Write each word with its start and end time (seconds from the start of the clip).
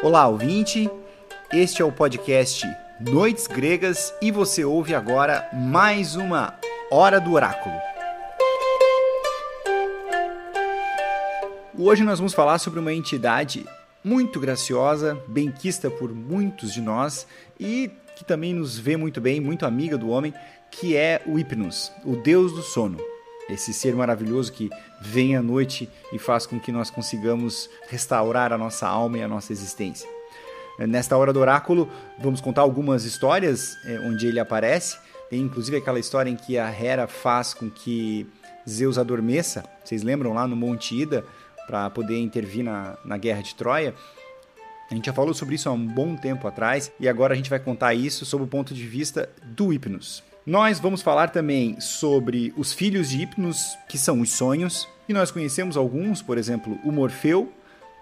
Olá, 0.00 0.28
ouvinte. 0.28 0.88
Este 1.52 1.82
é 1.82 1.84
o 1.84 1.90
podcast 1.90 2.64
Noites 3.00 3.48
Gregas 3.48 4.14
e 4.22 4.30
você 4.30 4.64
ouve 4.64 4.94
agora 4.94 5.48
mais 5.52 6.14
uma 6.14 6.54
Hora 6.88 7.20
do 7.20 7.32
Oráculo. 7.32 7.74
Hoje 11.76 12.04
nós 12.04 12.20
vamos 12.20 12.32
falar 12.32 12.60
sobre 12.60 12.78
uma 12.78 12.94
entidade 12.94 13.66
muito 14.04 14.38
graciosa, 14.38 15.20
benquista 15.26 15.90
por 15.90 16.14
muitos 16.14 16.72
de 16.72 16.80
nós 16.80 17.26
e 17.58 17.90
que 18.14 18.24
também 18.24 18.54
nos 18.54 18.78
vê 18.78 18.96
muito 18.96 19.20
bem, 19.20 19.40
muito 19.40 19.66
amiga 19.66 19.98
do 19.98 20.10
homem, 20.10 20.32
que 20.70 20.96
é 20.96 21.20
o 21.26 21.40
Hipnos, 21.40 21.90
o 22.04 22.14
deus 22.14 22.52
do 22.52 22.62
sono. 22.62 22.98
Esse 23.48 23.72
ser 23.72 23.94
maravilhoso 23.94 24.52
que 24.52 24.68
vem 25.00 25.36
à 25.36 25.42
noite 25.42 25.88
e 26.12 26.18
faz 26.18 26.46
com 26.46 26.60
que 26.60 26.70
nós 26.70 26.90
consigamos 26.90 27.68
restaurar 27.88 28.52
a 28.52 28.58
nossa 28.58 28.86
alma 28.86 29.18
e 29.18 29.22
a 29.22 29.28
nossa 29.28 29.52
existência. 29.52 30.08
Nesta 30.78 31.16
hora 31.16 31.32
do 31.32 31.40
oráculo, 31.40 31.90
vamos 32.18 32.40
contar 32.40 32.60
algumas 32.62 33.04
histórias 33.04 33.76
é, 33.84 33.98
onde 34.00 34.26
ele 34.26 34.38
aparece. 34.38 34.96
Tem 35.28 35.40
inclusive 35.40 35.76
aquela 35.76 35.98
história 35.98 36.30
em 36.30 36.36
que 36.36 36.56
a 36.56 36.70
Hera 36.70 37.08
faz 37.08 37.52
com 37.52 37.68
que 37.68 38.26
Zeus 38.68 38.96
adormeça. 38.96 39.64
Vocês 39.84 40.02
lembram 40.02 40.34
lá 40.34 40.46
no 40.46 40.54
Monte 40.54 40.94
Ida, 40.94 41.24
para 41.68 41.90
poder 41.90 42.18
intervir 42.18 42.64
na, 42.64 42.96
na 43.04 43.18
guerra 43.18 43.42
de 43.42 43.54
Troia? 43.54 43.94
A 44.90 44.94
gente 44.94 45.04
já 45.04 45.12
falou 45.12 45.34
sobre 45.34 45.54
isso 45.54 45.68
há 45.68 45.72
um 45.72 45.86
bom 45.86 46.16
tempo 46.16 46.48
atrás 46.48 46.90
e 46.98 47.06
agora 47.06 47.34
a 47.34 47.36
gente 47.36 47.50
vai 47.50 47.58
contar 47.58 47.92
isso 47.92 48.24
sob 48.24 48.44
o 48.44 48.46
ponto 48.46 48.72
de 48.72 48.86
vista 48.86 49.28
do 49.44 49.70
Hipnos. 49.70 50.22
Nós 50.48 50.80
vamos 50.80 51.02
falar 51.02 51.28
também 51.28 51.78
sobre 51.78 52.54
os 52.56 52.72
filhos 52.72 53.10
de 53.10 53.20
Hipnos, 53.20 53.76
que 53.86 53.98
são 53.98 54.22
os 54.22 54.30
sonhos, 54.30 54.88
e 55.06 55.12
nós 55.12 55.30
conhecemos 55.30 55.76
alguns, 55.76 56.22
por 56.22 56.38
exemplo, 56.38 56.78
o 56.82 56.90
Morfeu. 56.90 57.52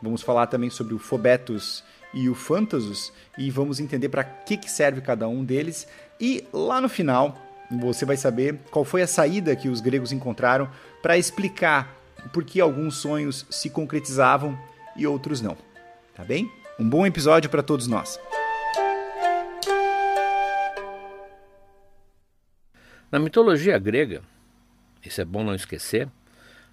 Vamos 0.01 0.23
falar 0.23 0.47
também 0.47 0.71
sobre 0.71 0.95
o 0.95 0.99
Fobetus 1.01 1.83
e 2.15 2.29
o 2.29 2.37
Fantasus 2.37 3.13
e 3.37 3.51
vamos 3.51 3.81
entender 3.81 4.11
para 4.11 4.23
que, 4.23 4.57
que 4.57 4.71
serve 4.71 5.01
cada 5.01 5.27
um 5.27 5.45
deles. 5.45 5.89
E 6.21 6.47
lá 6.53 6.81
no 6.81 6.89
final, 6.89 7.37
você 7.69 8.05
vai 8.05 8.17
saber 8.17 8.61
qual 8.71 8.85
foi 8.85 9.03
a 9.03 9.09
saída 9.09 9.57
que 9.57 9.69
os 9.69 9.81
gregos 9.81 10.13
encontraram 10.13 10.71
para 11.03 11.19
explicar 11.19 11.97
por 12.33 12.45
que 12.45 12.61
alguns 12.61 12.99
sonhos 12.99 13.45
se 13.51 13.69
concretizavam 13.71 14.57
e 14.95 15.05
outros 15.05 15.41
não. 15.41 15.57
Tá 16.15 16.23
bem? 16.23 16.49
Um 16.79 16.89
bom 16.89 17.05
episódio 17.05 17.51
para 17.51 17.65
todos 17.65 17.89
nós. 17.89 18.21
Na 23.17 23.21
mitologia 23.21 23.79
grega, 23.79 24.21
isso 25.03 25.23
é 25.23 25.25
bom 25.25 25.43
não 25.43 25.55
esquecer, 25.55 26.07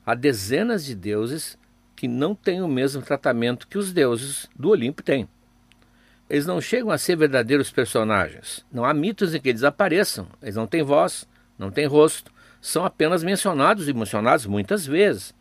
há 0.05 0.13
dezenas 0.13 0.83
de 0.83 0.93
deuses 0.93 1.57
que 1.95 2.05
não 2.05 2.35
têm 2.35 2.61
o 2.61 2.67
mesmo 2.67 3.01
tratamento 3.01 3.65
que 3.65 3.77
os 3.77 3.93
deuses 3.93 4.49
do 4.53 4.67
Olimpo 4.67 5.01
têm. 5.01 5.25
Eles 6.29 6.45
não 6.45 6.59
chegam 6.59 6.91
a 6.91 6.97
ser 6.97 7.15
verdadeiros 7.15 7.71
personagens. 7.71 8.65
Não 8.69 8.83
há 8.83 8.93
mitos 8.93 9.33
em 9.33 9.39
que 9.39 9.47
eles 9.47 9.63
apareçam. 9.63 10.27
Eles 10.41 10.57
não 10.57 10.67
têm 10.67 10.83
voz, 10.83 11.25
não 11.57 11.71
têm 11.71 11.85
rosto. 11.85 12.29
São 12.59 12.83
apenas 12.83 13.23
mencionados 13.23 13.87
e 13.87 13.93
mencionados 13.93 14.45
muitas 14.45 14.85
vezes. 14.85 15.33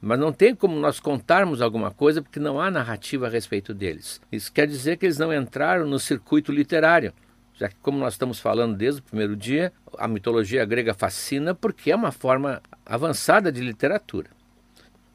Mas 0.00 0.18
não 0.18 0.32
tem 0.32 0.56
como 0.56 0.74
nós 0.74 0.98
contarmos 0.98 1.62
alguma 1.62 1.92
coisa 1.92 2.20
porque 2.20 2.40
não 2.40 2.60
há 2.60 2.68
narrativa 2.68 3.28
a 3.28 3.30
respeito 3.30 3.72
deles. 3.72 4.20
Isso 4.32 4.52
quer 4.52 4.66
dizer 4.66 4.96
que 4.96 5.06
eles 5.06 5.18
não 5.18 5.32
entraram 5.32 5.86
no 5.86 6.00
circuito 6.00 6.50
literário 6.50 7.12
já 7.62 7.68
que, 7.68 7.76
como 7.76 7.96
nós 7.96 8.14
estamos 8.14 8.40
falando 8.40 8.76
desde 8.76 9.00
o 9.00 9.04
primeiro 9.04 9.36
dia, 9.36 9.72
a 9.96 10.08
mitologia 10.08 10.64
grega 10.64 10.92
fascina 10.92 11.54
porque 11.54 11.92
é 11.92 11.96
uma 11.96 12.10
forma 12.10 12.60
avançada 12.84 13.52
de 13.52 13.60
literatura. 13.60 14.28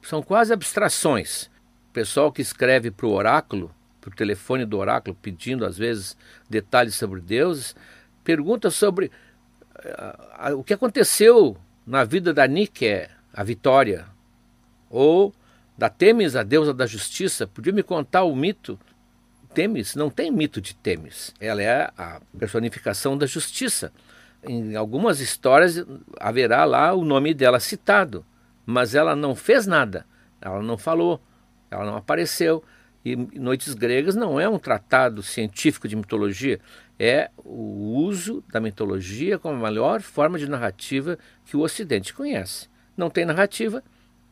São 0.01 0.23
quase 0.23 0.53
abstrações. 0.53 1.49
O 1.89 1.91
pessoal 1.91 2.31
que 2.31 2.41
escreve 2.41 2.89
para 2.89 3.05
o 3.05 3.11
oráculo, 3.11 3.69
para 3.99 4.11
o 4.11 4.15
telefone 4.15 4.63
do 4.65 4.77
oráculo, 4.77 5.17
pedindo 5.21 5.65
às 5.65 5.77
vezes 5.77 6.15
detalhes 6.49 6.95
sobre 6.95 7.19
deuses, 7.19 7.75
pergunta 8.23 8.71
sobre 8.71 9.11
uh, 10.47 10.55
o 10.57 10.63
que 10.63 10.73
aconteceu 10.73 11.57
na 11.85 12.05
vida 12.05 12.33
da 12.33 12.47
Nike, 12.47 13.09
a 13.33 13.43
Vitória, 13.43 14.05
ou 14.89 15.33
da 15.77 15.89
Temis, 15.89 16.33
a 16.37 16.43
deusa 16.43 16.73
da 16.73 16.85
justiça. 16.85 17.45
Podia 17.45 17.73
me 17.73 17.83
contar 17.83 18.23
o 18.23 18.33
mito 18.33 18.79
Temis 19.57 19.95
não 19.95 20.11
tem 20.11 20.29
mito 20.29 20.61
de 20.61 20.75
Temis. 20.75 21.33
Ela 21.41 21.63
é 21.63 21.89
a 21.97 22.21
personificação 22.37 23.17
da 23.17 23.25
justiça. 23.25 23.91
Em 24.43 24.75
algumas 24.75 25.19
histórias 25.19 25.83
haverá 26.19 26.63
lá 26.63 26.93
o 26.93 27.03
nome 27.03 27.33
dela 27.33 27.59
citado, 27.59 28.23
mas 28.67 28.93
ela 28.93 29.15
não 29.15 29.33
fez 29.33 29.65
nada, 29.65 30.05
ela 30.39 30.61
não 30.61 30.77
falou, 30.77 31.19
ela 31.71 31.85
não 31.85 31.95
apareceu. 31.95 32.63
E 33.03 33.15
Noites 33.15 33.73
Gregas 33.73 34.15
não 34.15 34.39
é 34.39 34.47
um 34.47 34.59
tratado 34.59 35.23
científico 35.23 35.87
de 35.87 35.95
mitologia, 35.95 36.59
é 36.99 37.31
o 37.37 37.95
uso 37.95 38.43
da 38.53 38.59
mitologia 38.59 39.39
como 39.39 39.55
a 39.55 39.69
melhor 39.71 40.03
forma 40.03 40.37
de 40.37 40.47
narrativa 40.47 41.17
que 41.45 41.57
o 41.57 41.61
Ocidente 41.61 42.13
conhece. 42.13 42.69
Não 42.95 43.09
tem 43.09 43.25
narrativa, 43.25 43.83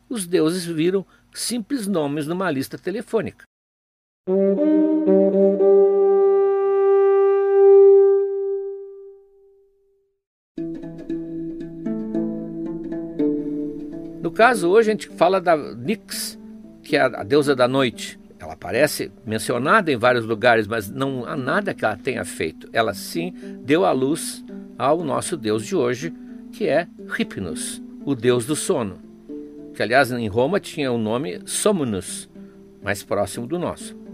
os 0.08 0.24
deuses 0.24 0.64
viram 0.64 1.04
simples 1.34 1.88
nomes 1.88 2.28
numa 2.28 2.48
lista 2.48 2.78
telefônica. 2.78 3.44
No 4.28 4.34
caso, 14.32 14.68
hoje 14.68 14.90
a 14.90 14.92
gente 14.94 15.08
fala 15.10 15.40
da 15.40 15.56
Nix, 15.56 16.36
que 16.82 16.96
é 16.96 17.02
a 17.02 17.22
deusa 17.22 17.54
da 17.54 17.68
noite. 17.68 18.18
Ela 18.40 18.54
aparece 18.54 19.12
mencionada 19.24 19.92
em 19.92 19.96
vários 19.96 20.26
lugares, 20.26 20.66
mas 20.66 20.90
não 20.90 21.24
há 21.24 21.36
nada 21.36 21.72
que 21.72 21.84
ela 21.84 21.96
tenha 21.96 22.24
feito. 22.24 22.68
Ela 22.72 22.94
sim 22.94 23.32
deu 23.62 23.84
a 23.84 23.92
luz 23.92 24.44
ao 24.76 25.04
nosso 25.04 25.36
deus 25.36 25.64
de 25.64 25.76
hoje, 25.76 26.12
que 26.50 26.66
é 26.66 26.88
Hypnos, 27.16 27.80
o 28.04 28.16
deus 28.16 28.44
do 28.44 28.56
sono. 28.56 28.98
Que 29.72 29.84
aliás 29.84 30.10
em 30.10 30.26
Roma 30.26 30.58
tinha 30.58 30.90
o 30.90 30.98
nome 30.98 31.42
Somnus, 31.46 32.28
mais 32.82 33.04
próximo 33.04 33.46
do 33.46 33.56
nosso. 33.56 34.05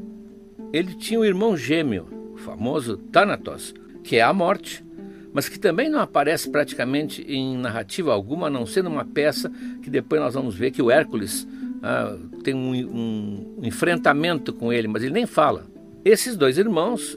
Ele 0.73 0.95
tinha 0.95 1.21
um 1.21 1.25
irmão 1.25 1.57
gêmeo, 1.57 2.07
o 2.35 2.37
famoso 2.39 2.97
Thanatos, 2.97 3.75
que 4.03 4.17
é 4.17 4.23
a 4.23 4.33
morte, 4.33 4.85
mas 5.33 5.49
que 5.49 5.59
também 5.59 5.89
não 5.89 6.01
aparece 6.01 6.51
praticamente 6.51 7.23
em 7.23 7.57
narrativa 7.57 8.13
alguma, 8.13 8.47
a 8.47 8.51
não 8.51 8.67
ser 8.67 8.83
numa 8.83 9.05
peça 9.05 9.51
que 9.83 9.91
depois 9.91 10.21
nós 10.21 10.35
vamos 10.35 10.55
ver 10.55 10.71
que 10.71 10.83
o 10.83 10.91
Hércules 10.91 11.47
ah, 11.83 12.17
tem 12.45 12.55
um, 12.55 12.71
um, 12.73 13.59
enfrentamento 13.63 14.53
com 14.53 14.73
ele, 14.73 14.87
mas 14.89 15.03
ele 15.03 15.13
nem 15.13 15.27
fala. 15.27 15.67
Esses 16.05 16.37
dois 16.37 16.59
irmãos, 16.59 17.17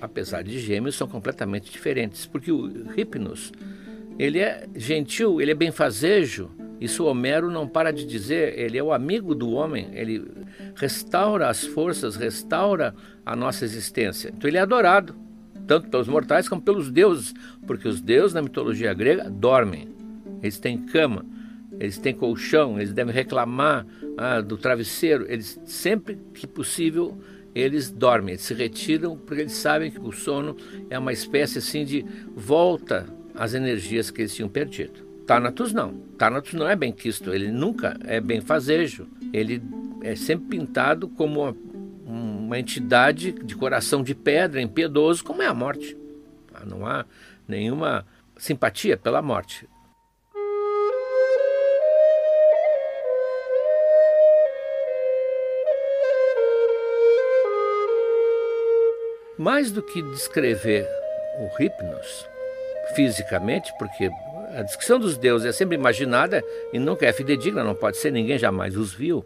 apesar 0.00 0.42
de 0.42 0.58
gêmeos, 0.58 0.94
são 0.94 1.06
completamente 1.08 1.70
diferentes, 1.70 2.26
porque 2.26 2.50
o 2.50 2.70
Hipnos, 2.96 3.52
ele 4.18 4.38
é 4.38 4.66
gentil, 4.74 5.40
ele 5.40 5.50
é 5.50 5.54
benfazejo, 5.54 6.50
isso 6.80 7.04
Homero 7.04 7.50
não 7.50 7.66
para 7.66 7.92
de 7.92 8.04
dizer, 8.04 8.58
ele 8.58 8.76
é 8.76 8.82
o 8.82 8.92
amigo 8.92 9.34
do 9.34 9.50
homem, 9.52 9.88
ele 9.92 10.22
restaura 10.74 11.48
as 11.48 11.64
forças, 11.64 12.16
restaura 12.16 12.94
a 13.24 13.34
nossa 13.34 13.64
existência. 13.64 14.32
Então 14.36 14.48
ele 14.48 14.58
é 14.58 14.60
adorado, 14.60 15.14
tanto 15.66 15.88
pelos 15.88 16.08
mortais 16.08 16.48
como 16.48 16.60
pelos 16.60 16.90
deuses, 16.90 17.34
porque 17.66 17.88
os 17.88 18.00
deuses 18.00 18.34
na 18.34 18.42
mitologia 18.42 18.92
grega 18.92 19.30
dormem, 19.30 19.88
eles 20.42 20.58
têm 20.58 20.78
cama, 20.78 21.24
eles 21.80 21.98
têm 21.98 22.14
colchão, 22.14 22.78
eles 22.78 22.92
devem 22.92 23.14
reclamar 23.14 23.86
ah, 24.16 24.40
do 24.40 24.56
travesseiro, 24.56 25.26
eles 25.28 25.60
sempre 25.64 26.18
que 26.34 26.46
possível 26.46 27.18
eles 27.54 27.90
dormem, 27.90 28.34
eles 28.34 28.42
se 28.42 28.52
retiram 28.52 29.16
porque 29.16 29.42
eles 29.42 29.52
sabem 29.52 29.90
que 29.90 29.98
o 29.98 30.12
sono 30.12 30.54
é 30.90 30.98
uma 30.98 31.12
espécie 31.12 31.58
assim 31.58 31.86
de 31.86 32.04
volta 32.34 33.06
às 33.34 33.54
energias 33.54 34.10
que 34.10 34.20
eles 34.20 34.34
tinham 34.34 34.48
perdido. 34.48 35.05
Thanatos 35.26 35.72
não. 35.72 35.92
Thanatos 36.16 36.54
não 36.54 36.68
é 36.68 36.76
bem 36.76 36.92
quisto, 36.92 37.34
ele 37.34 37.50
nunca 37.50 37.98
é 38.04 38.20
bem 38.20 38.40
fazejo. 38.40 39.08
Ele 39.32 39.60
é 40.02 40.14
sempre 40.14 40.56
pintado 40.56 41.08
como 41.08 41.42
uma, 41.42 41.56
uma 42.06 42.58
entidade 42.58 43.32
de 43.32 43.56
coração 43.56 44.04
de 44.04 44.14
pedra, 44.14 44.62
impiedoso, 44.62 45.24
como 45.24 45.42
é 45.42 45.46
a 45.46 45.54
morte. 45.54 45.96
Ah, 46.54 46.64
não 46.64 46.86
há 46.86 47.04
nenhuma 47.46 48.06
simpatia 48.36 48.96
pela 48.96 49.20
morte. 49.20 49.68
Mais 59.36 59.70
do 59.70 59.82
que 59.82 60.00
descrever 60.02 60.88
o 61.38 61.62
Hipnos 61.62 62.26
fisicamente, 62.94 63.70
porque 63.78 64.08
a 64.54 64.62
descrição 64.62 64.98
dos 64.98 65.16
deuses 65.16 65.46
é 65.46 65.52
sempre 65.52 65.76
imaginada 65.76 66.42
e 66.72 66.78
nunca 66.78 67.06
é 67.06 67.12
fidedigna, 67.12 67.64
não 67.64 67.74
pode 67.74 67.96
ser, 67.96 68.10
ninguém 68.10 68.38
jamais 68.38 68.76
os 68.76 68.92
viu. 68.92 69.24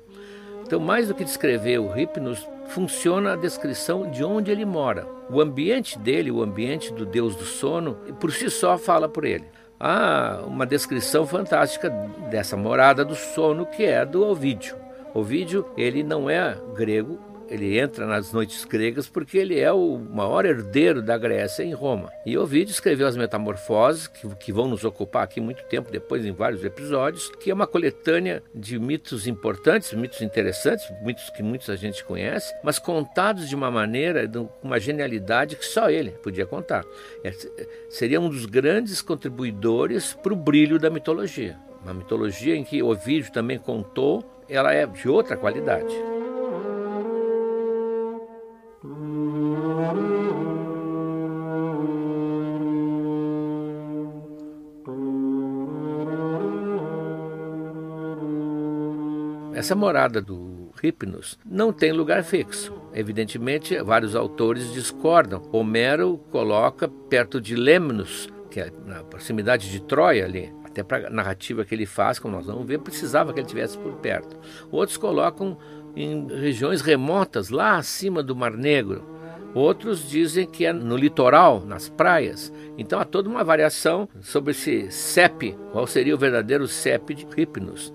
Então, 0.62 0.78
mais 0.78 1.08
do 1.08 1.14
que 1.14 1.24
descrever 1.24 1.78
o 1.78 1.98
Hipnos, 1.98 2.46
funciona 2.68 3.32
a 3.32 3.36
descrição 3.36 4.08
de 4.08 4.22
onde 4.22 4.50
ele 4.50 4.64
mora. 4.64 5.06
O 5.28 5.40
ambiente 5.40 5.98
dele, 5.98 6.30
o 6.30 6.42
ambiente 6.42 6.92
do 6.92 7.04
deus 7.04 7.34
do 7.34 7.44
sono, 7.44 7.94
por 8.20 8.32
si 8.32 8.48
só 8.48 8.78
fala 8.78 9.08
por 9.08 9.24
ele. 9.24 9.44
Há 9.78 10.42
uma 10.46 10.66
descrição 10.66 11.26
fantástica 11.26 11.90
dessa 12.30 12.56
morada 12.56 13.04
do 13.04 13.14
sono 13.14 13.66
que 13.66 13.82
é 13.82 14.04
do 14.04 14.24
Ovídio. 14.24 14.76
Ovídio, 15.12 15.66
ele 15.76 16.02
não 16.02 16.30
é 16.30 16.56
grego, 16.74 17.18
ele 17.50 17.78
entra 17.78 18.06
nas 18.06 18.32
noites 18.32 18.64
gregas 18.64 19.08
porque 19.08 19.36
ele 19.36 19.58
é 19.58 19.72
o 19.72 19.98
maior 19.98 20.46
herdeiro 20.46 21.02
da 21.02 21.18
Grécia 21.18 21.64
em 21.64 21.74
Roma. 21.74 22.12
E 22.24 22.38
Ovídio 22.38 22.70
escreveu 22.72 23.08
as 23.08 23.16
Metamorfoses, 23.16 24.06
que, 24.06 24.28
que 24.36 24.52
vão 24.52 24.68
nos 24.68 24.84
ocupar 24.84 25.24
aqui 25.24 25.40
muito 25.40 25.64
tempo 25.64 25.90
depois 25.90 26.24
em 26.24 26.32
vários 26.32 26.64
episódios, 26.64 27.30
que 27.40 27.50
é 27.50 27.54
uma 27.54 27.66
coletânea 27.66 28.42
de 28.54 28.78
mitos 28.78 29.26
importantes, 29.26 29.92
mitos 29.92 30.20
interessantes, 30.20 30.86
mitos 31.02 31.28
que 31.30 31.42
muita 31.42 31.76
gente 31.76 32.04
conhece, 32.04 32.54
mas 32.62 32.78
contados 32.78 33.48
de 33.48 33.54
uma 33.56 33.70
maneira, 33.70 34.28
com 34.28 34.48
uma 34.62 34.78
genialidade 34.78 35.56
que 35.56 35.66
só 35.66 35.90
ele 35.90 36.12
podia 36.12 36.46
contar. 36.46 36.84
É, 37.24 37.32
seria 37.88 38.20
um 38.20 38.28
dos 38.28 38.46
grandes 38.46 39.02
contribuidores 39.02 40.14
para 40.14 40.32
o 40.32 40.36
brilho 40.36 40.78
da 40.78 40.88
mitologia. 40.88 41.58
Uma 41.82 41.94
mitologia 41.94 42.54
em 42.54 42.62
que 42.62 42.82
Ovídio 42.82 43.32
também 43.32 43.58
contou, 43.58 44.22
ela 44.48 44.72
é 44.72 44.86
de 44.86 45.08
outra 45.08 45.36
qualidade. 45.36 46.19
Essa 59.70 59.76
morada 59.76 60.20
do 60.20 60.72
Hipnos 60.82 61.38
não 61.46 61.72
tem 61.72 61.92
lugar 61.92 62.24
fixo. 62.24 62.74
Evidentemente, 62.92 63.80
vários 63.80 64.16
autores 64.16 64.72
discordam. 64.72 65.42
Homero 65.52 66.18
coloca 66.32 66.88
perto 66.88 67.40
de 67.40 67.54
Lemnos, 67.54 68.28
que 68.50 68.58
é 68.58 68.72
na 68.84 69.04
proximidade 69.04 69.70
de 69.70 69.80
Troia 69.80 70.24
ali, 70.24 70.52
até 70.64 70.82
para 70.82 71.06
a 71.06 71.10
narrativa 71.10 71.64
que 71.64 71.72
ele 71.72 71.86
faz, 71.86 72.18
como 72.18 72.34
nós 72.34 72.46
vamos 72.46 72.66
ver, 72.66 72.80
precisava 72.80 73.32
que 73.32 73.38
ele 73.38 73.46
estivesse 73.46 73.78
por 73.78 73.92
perto. 73.98 74.36
Outros 74.72 74.98
colocam 74.98 75.56
em 75.94 76.26
regiões 76.26 76.80
remotas, 76.80 77.48
lá 77.48 77.76
acima 77.76 78.24
do 78.24 78.34
Mar 78.34 78.54
Negro. 78.54 79.04
Outros 79.54 80.10
dizem 80.10 80.48
que 80.48 80.66
é 80.66 80.72
no 80.72 80.96
litoral, 80.96 81.64
nas 81.64 81.88
praias. 81.88 82.52
Então 82.76 82.98
há 82.98 83.04
toda 83.04 83.28
uma 83.28 83.44
variação 83.44 84.08
sobre 84.20 84.50
esse 84.50 84.90
CEP, 84.90 85.56
qual 85.70 85.86
seria 85.86 86.16
o 86.16 86.18
verdadeiro 86.18 86.66
CEP 86.66 87.14
de 87.14 87.40
Hipnos. 87.40 87.92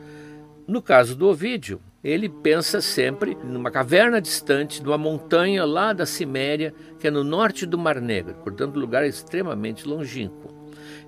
No 0.68 0.82
caso 0.82 1.16
do 1.16 1.28
Ovídio, 1.28 1.80
ele 2.04 2.28
pensa 2.28 2.82
sempre 2.82 3.38
numa 3.44 3.70
caverna 3.70 4.20
distante, 4.20 4.82
numa 4.82 4.98
montanha 4.98 5.64
lá 5.64 5.94
da 5.94 6.08
Ciméria, 6.08 6.74
que 7.00 7.08
é 7.08 7.12
no 7.12 7.24
norte 7.24 7.68
do 7.68 7.78
Mar 7.78 8.02
Negro, 8.02 8.34
portanto, 8.44 8.78
um 8.78 8.80
lugar 8.80 9.06
extremamente 9.06 9.88
longínquo. 9.88 10.56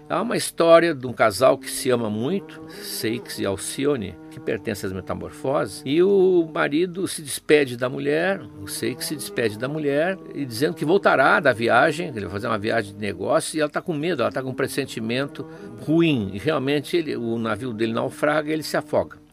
Há 0.08 0.22
uma 0.22 0.38
história 0.38 0.94
de 0.94 1.08
um 1.08 1.12
casal 1.12 1.58
que 1.58 1.72
se 1.72 1.90
ama 1.90 2.08
muito, 2.08 2.62
Seix 2.70 3.40
e 3.40 3.48
Alcione, 3.48 4.16
que 4.30 4.40
pertence 4.40 4.86
às 4.86 4.94
metamorfoses, 4.94 5.82
e 5.84 6.04
o 6.04 6.48
marido 6.54 7.08
se 7.08 7.24
despede 7.24 7.76
da 7.76 7.90
mulher, 7.90 8.40
o 8.62 8.68
Seix 8.68 9.06
se 9.06 9.16
despede 9.16 9.58
da 9.58 9.68
mulher, 9.68 10.20
e 10.36 10.46
dizendo 10.46 10.76
que 10.76 10.86
voltará 10.86 11.40
da 11.40 11.52
viagem, 11.52 12.12
que 12.12 12.20
ele 12.20 12.28
vai 12.28 12.34
fazer 12.36 12.48
uma 12.48 12.60
viagem 12.60 12.94
de 12.94 13.00
negócio, 13.00 13.58
e 13.58 13.60
ela 13.60 13.68
está 13.68 13.82
com 13.82 13.94
medo, 13.94 14.22
ela 14.22 14.30
está 14.30 14.42
com 14.44 14.52
um 14.52 14.56
pressentimento 14.56 15.46
ruim, 15.82 16.30
e 16.32 16.38
realmente 16.38 16.96
ele, 16.96 17.18
o 17.18 17.40
navio 17.40 17.74
dele 17.74 17.92
naufraga 17.92 18.50
e 18.50 18.54
ele 18.54 18.64
se 18.64 18.78
afoga. 18.78 19.27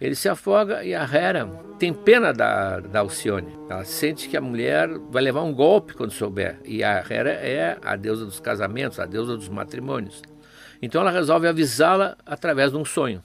Ele 0.00 0.14
se 0.14 0.30
afoga 0.30 0.82
e 0.82 0.94
a 0.94 1.02
Hera 1.02 1.46
tem 1.78 1.92
pena 1.92 2.32
da, 2.32 2.80
da 2.80 3.00
Alcione. 3.00 3.54
Ela 3.68 3.84
sente 3.84 4.30
que 4.30 4.36
a 4.36 4.40
mulher 4.40 4.88
vai 5.10 5.22
levar 5.22 5.42
um 5.42 5.52
golpe 5.52 5.92
quando 5.92 6.10
souber. 6.10 6.58
E 6.64 6.82
a 6.82 7.04
Hera 7.06 7.32
é 7.32 7.76
a 7.84 7.96
deusa 7.96 8.24
dos 8.24 8.40
casamentos, 8.40 8.98
a 8.98 9.04
deusa 9.04 9.36
dos 9.36 9.50
matrimônios. 9.50 10.22
Então 10.80 11.02
ela 11.02 11.10
resolve 11.10 11.46
avisá-la 11.46 12.16
através 12.24 12.70
de 12.70 12.78
um 12.78 12.84
sonho. 12.84 13.22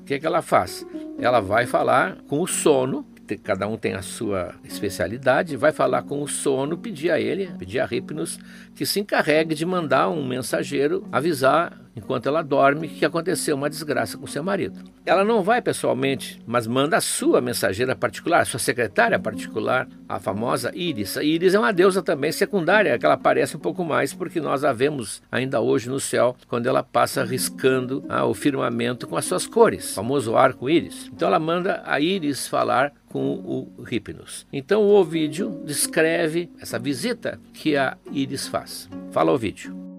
O 0.00 0.04
que, 0.06 0.14
é 0.14 0.18
que 0.18 0.26
ela 0.26 0.40
faz? 0.40 0.86
Ela 1.18 1.40
vai 1.40 1.66
falar 1.66 2.16
com 2.26 2.40
o 2.40 2.46
sono 2.46 3.04
cada 3.36 3.66
um 3.66 3.76
tem 3.76 3.94
a 3.94 4.02
sua 4.02 4.54
especialidade, 4.64 5.56
vai 5.56 5.72
falar 5.72 6.02
com 6.02 6.22
o 6.22 6.28
sono, 6.28 6.78
pedir 6.78 7.10
a 7.10 7.20
ele, 7.20 7.48
pedir 7.58 7.80
a 7.80 7.88
Hipnos, 7.90 8.38
que 8.74 8.86
se 8.86 9.00
encarregue 9.00 9.54
de 9.54 9.66
mandar 9.66 10.08
um 10.08 10.26
mensageiro 10.26 11.06
avisar 11.10 11.81
enquanto 11.94 12.28
ela 12.28 12.42
dorme, 12.42 12.88
que 12.88 13.04
aconteceu 13.04 13.56
uma 13.56 13.70
desgraça 13.70 14.16
com 14.16 14.26
seu 14.26 14.42
marido. 14.42 14.80
Ela 15.04 15.24
não 15.24 15.42
vai 15.42 15.60
pessoalmente, 15.60 16.40
mas 16.46 16.66
manda 16.66 16.96
a 16.96 17.00
sua 17.00 17.40
mensageira 17.40 17.94
particular, 17.94 18.46
sua 18.46 18.60
secretária 18.60 19.18
particular, 19.18 19.88
a 20.08 20.18
famosa 20.18 20.72
Íris. 20.74 21.16
A 21.16 21.24
Íris 21.24 21.54
é 21.54 21.58
uma 21.58 21.72
deusa 21.72 22.02
também 22.02 22.32
secundária, 22.32 22.98
que 22.98 23.04
ela 23.04 23.14
aparece 23.14 23.56
um 23.56 23.60
pouco 23.60 23.84
mais 23.84 24.12
porque 24.12 24.40
nós 24.40 24.64
a 24.64 24.72
vemos 24.72 25.22
ainda 25.30 25.60
hoje 25.60 25.88
no 25.88 26.00
céu, 26.00 26.36
quando 26.48 26.66
ela 26.66 26.82
passa 26.82 27.24
riscando 27.24 28.04
ah, 28.08 28.24
o 28.24 28.34
firmamento 28.34 29.06
com 29.06 29.16
as 29.16 29.24
suas 29.24 29.46
cores, 29.46 29.92
o 29.92 29.94
famoso 29.94 30.36
arco-íris. 30.36 31.10
Então 31.12 31.28
ela 31.28 31.38
manda 31.38 31.82
a 31.84 32.00
Íris 32.00 32.48
falar 32.48 32.92
com 33.08 33.34
o 33.34 33.84
Hipnos. 33.90 34.46
Então 34.52 34.82
o 34.82 34.94
Ovídio 34.94 35.62
descreve 35.64 36.50
essa 36.60 36.78
visita 36.78 37.38
que 37.52 37.76
a 37.76 37.96
Íris 38.10 38.48
faz. 38.48 38.88
Fala 39.10 39.32
Ovídio. 39.32 39.91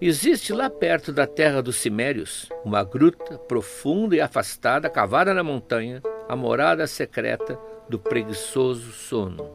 Existe 0.00 0.52
lá 0.52 0.70
perto 0.70 1.12
da 1.12 1.26
terra 1.26 1.60
dos 1.60 1.74
Cimérios 1.74 2.48
uma 2.64 2.84
gruta 2.84 3.36
profunda 3.36 4.14
e 4.14 4.20
afastada, 4.20 4.88
cavada 4.88 5.34
na 5.34 5.42
montanha, 5.42 6.00
a 6.28 6.36
morada 6.36 6.86
secreta 6.86 7.58
do 7.88 7.98
preguiçoso 7.98 8.92
sono. 8.92 9.50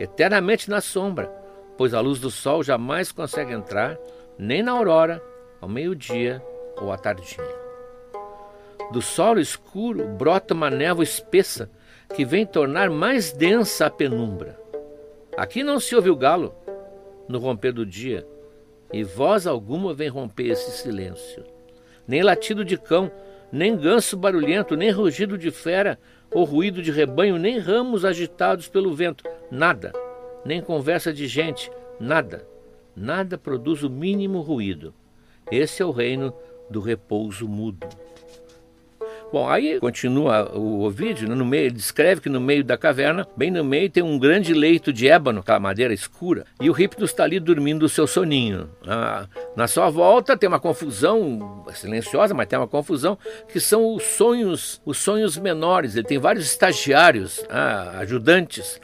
Eternamente 0.00 0.70
na 0.70 0.80
sombra, 0.80 1.30
pois 1.76 1.92
a 1.92 2.00
luz 2.00 2.18
do 2.18 2.30
sol 2.30 2.62
jamais 2.62 3.12
consegue 3.12 3.52
entrar, 3.52 3.98
nem 4.38 4.62
na 4.62 4.72
aurora, 4.72 5.22
ao 5.60 5.68
meio-dia 5.68 6.42
ou 6.80 6.90
à 6.90 6.96
tardinha. 6.96 7.44
Do 8.90 9.02
solo 9.02 9.38
escuro 9.38 10.08
brota 10.08 10.54
uma 10.54 10.70
névoa 10.70 11.04
espessa 11.04 11.70
que 12.14 12.24
vem 12.24 12.46
tornar 12.46 12.88
mais 12.88 13.34
densa 13.34 13.84
a 13.84 13.90
penumbra. 13.90 14.58
Aqui 15.36 15.62
não 15.62 15.78
se 15.78 15.94
ouve 15.94 16.08
o 16.08 16.16
galo 16.16 16.54
no 17.28 17.38
romper 17.38 17.72
do 17.72 17.84
dia 17.84 18.26
e 18.92 19.04
voz 19.04 19.46
alguma 19.46 19.94
vem 19.94 20.08
romper 20.08 20.48
esse 20.48 20.70
silêncio. 20.70 21.44
Nem 22.06 22.22
latido 22.22 22.64
de 22.64 22.76
cão, 22.76 23.10
nem 23.52 23.76
ganso 23.76 24.16
barulhento, 24.16 24.76
nem 24.76 24.90
rugido 24.90 25.36
de 25.36 25.50
fera 25.50 25.98
ou 26.30 26.44
ruído 26.44 26.82
de 26.82 26.90
rebanho, 26.90 27.38
nem 27.38 27.58
ramos 27.58 28.04
agitados 28.04 28.68
pelo 28.68 28.94
vento, 28.94 29.24
nada, 29.50 29.92
nem 30.44 30.60
conversa 30.60 31.12
de 31.12 31.26
gente, 31.26 31.70
nada, 31.98 32.46
nada 32.94 33.38
produz 33.38 33.82
o 33.82 33.90
mínimo 33.90 34.40
ruído. 34.40 34.94
Esse 35.50 35.82
é 35.82 35.84
o 35.84 35.90
reino 35.90 36.34
do 36.68 36.80
repouso 36.80 37.48
mudo. 37.48 37.86
Bom, 39.30 39.46
aí 39.46 39.78
continua 39.78 40.56
o 40.56 40.80
Ovídio, 40.80 41.28
né, 41.28 41.34
no 41.34 41.44
meio, 41.44 41.66
ele 41.66 41.74
descreve 41.74 42.22
que 42.22 42.30
no 42.30 42.40
meio 42.40 42.64
da 42.64 42.78
caverna, 42.78 43.28
bem 43.36 43.50
no 43.50 43.62
meio, 43.62 43.90
tem 43.90 44.02
um 44.02 44.18
grande 44.18 44.54
leito 44.54 44.90
de 44.90 45.06
ébano, 45.06 45.40
aquela 45.40 45.60
madeira 45.60 45.92
escura, 45.92 46.46
e 46.58 46.70
o 46.70 46.72
Ripnos 46.72 47.10
está 47.10 47.24
ali 47.24 47.38
dormindo 47.38 47.82
o 47.82 47.90
seu 47.90 48.06
soninho. 48.06 48.70
Ah, 48.86 49.26
na 49.54 49.68
sua 49.68 49.90
volta 49.90 50.34
tem 50.34 50.48
uma 50.48 50.58
confusão 50.58 51.62
silenciosa, 51.74 52.32
mas 52.32 52.46
tem 52.46 52.58
uma 52.58 52.66
confusão, 52.66 53.18
que 53.52 53.60
são 53.60 53.94
os 53.94 54.02
sonhos, 54.02 54.80
os 54.86 54.96
sonhos 54.96 55.36
menores. 55.36 55.94
Ele 55.94 56.06
tem 56.06 56.18
vários 56.18 56.46
estagiários, 56.46 57.44
ah, 57.50 57.98
ajudantes, 57.98 58.80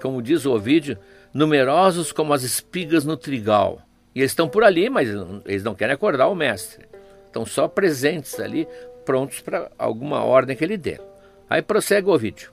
como 0.00 0.22
diz 0.22 0.46
o 0.46 0.54
Ovídio, 0.54 0.96
numerosos 1.34 2.12
como 2.12 2.32
as 2.32 2.42
espigas 2.42 3.04
no 3.04 3.16
trigal. 3.16 3.82
E 4.14 4.20
eles 4.20 4.30
estão 4.30 4.48
por 4.48 4.64
ali, 4.64 4.88
mas 4.88 5.10
eles 5.44 5.62
não 5.62 5.74
querem 5.74 5.94
acordar 5.94 6.28
o 6.28 6.34
mestre. 6.34 6.86
Estão 7.26 7.46
só 7.46 7.66
presentes 7.66 8.38
ali 8.38 8.68
prontos 9.04 9.40
para 9.40 9.70
alguma 9.78 10.22
ordem 10.22 10.56
que 10.56 10.64
ele 10.64 10.76
dê. 10.76 11.00
Aí 11.48 11.60
prossegue 11.60 12.08
o 12.08 12.18
vídeo. 12.18 12.50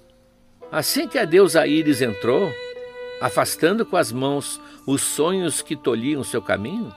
Assim 0.72 1.08
que 1.08 1.18
a 1.18 1.26
deusa 1.26 1.66
Íris 1.66 2.02
entrou, 2.02 2.52
afastando 3.20 3.86
com 3.86 3.98
as 3.98 4.12
mãos 4.12 4.62
os 4.86 5.02
sonhos 5.02 5.62
que 5.62 5.76
tolhiam 5.76 6.24
seu 6.24 6.42
caminho, 6.42 6.94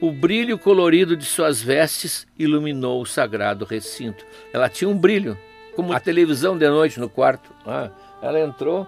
o 0.00 0.12
brilho 0.12 0.58
colorido 0.58 1.16
de 1.16 1.24
suas 1.24 1.60
vestes 1.60 2.26
iluminou 2.38 3.00
o 3.00 3.06
sagrado 3.06 3.64
recinto. 3.64 4.24
Ela 4.52 4.68
tinha 4.68 4.88
um 4.88 4.96
brilho, 4.96 5.36
como 5.74 5.92
a 5.92 6.00
televisão 6.00 6.56
de 6.56 6.68
noite 6.68 7.00
no 7.00 7.08
quarto. 7.08 7.50
Ah, 7.66 7.90
ela 8.22 8.40
entrou. 8.40 8.86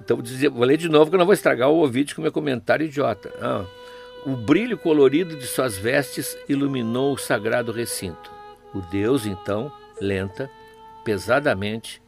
Então 0.00 0.16
vou, 0.16 0.64
ler 0.64 0.76
de 0.76 0.88
novo 0.88 1.10
que 1.10 1.16
eu 1.16 1.18
não 1.18 1.26
vou 1.26 1.34
estragar 1.34 1.68
o 1.68 1.76
ouvido 1.76 2.14
com 2.14 2.22
meu 2.22 2.32
comentário 2.32 2.86
idiota. 2.86 3.32
Ah, 3.40 3.64
o 4.26 4.30
brilho 4.30 4.76
colorido 4.76 5.36
de 5.36 5.46
suas 5.46 5.76
vestes 5.76 6.36
iluminou 6.48 7.12
o 7.12 7.18
sagrado 7.18 7.70
recinto. 7.70 8.37
O 8.74 8.80
Deus, 8.80 9.26
então, 9.26 9.72
lenta, 10.00 10.50
pesadamente, 11.04 12.02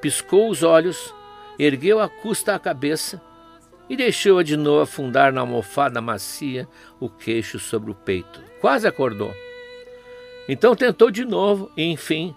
piscou 0.00 0.48
os 0.48 0.62
olhos, 0.62 1.14
ergueu 1.58 2.00
a 2.00 2.08
custa 2.08 2.54
a 2.54 2.58
cabeça 2.58 3.20
e 3.88 3.96
deixou-a 3.96 4.42
de 4.42 4.56
novo 4.56 4.82
afundar 4.82 5.32
na 5.32 5.42
almofada 5.42 6.00
macia, 6.00 6.66
o 6.98 7.08
queixo 7.08 7.58
sobre 7.58 7.90
o 7.90 7.94
peito. 7.94 8.40
Quase 8.60 8.86
acordou. 8.86 9.32
Então 10.48 10.74
tentou 10.74 11.10
de 11.10 11.24
novo 11.24 11.70
e, 11.76 11.84
enfim, 11.84 12.34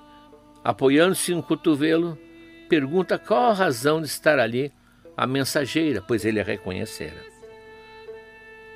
apoiando-se 0.64 1.34
no 1.34 1.44
cotovelo, 1.44 2.18
pergunta 2.68 3.18
qual 3.18 3.52
a 3.52 3.54
razão 3.54 4.02
de 4.02 4.08
estar 4.08 4.40
ali 4.40 4.72
a 5.16 5.28
mensageira, 5.28 6.02
pois 6.02 6.26
ele 6.26 6.40
a 6.40 6.44
reconhecera. 6.44 7.30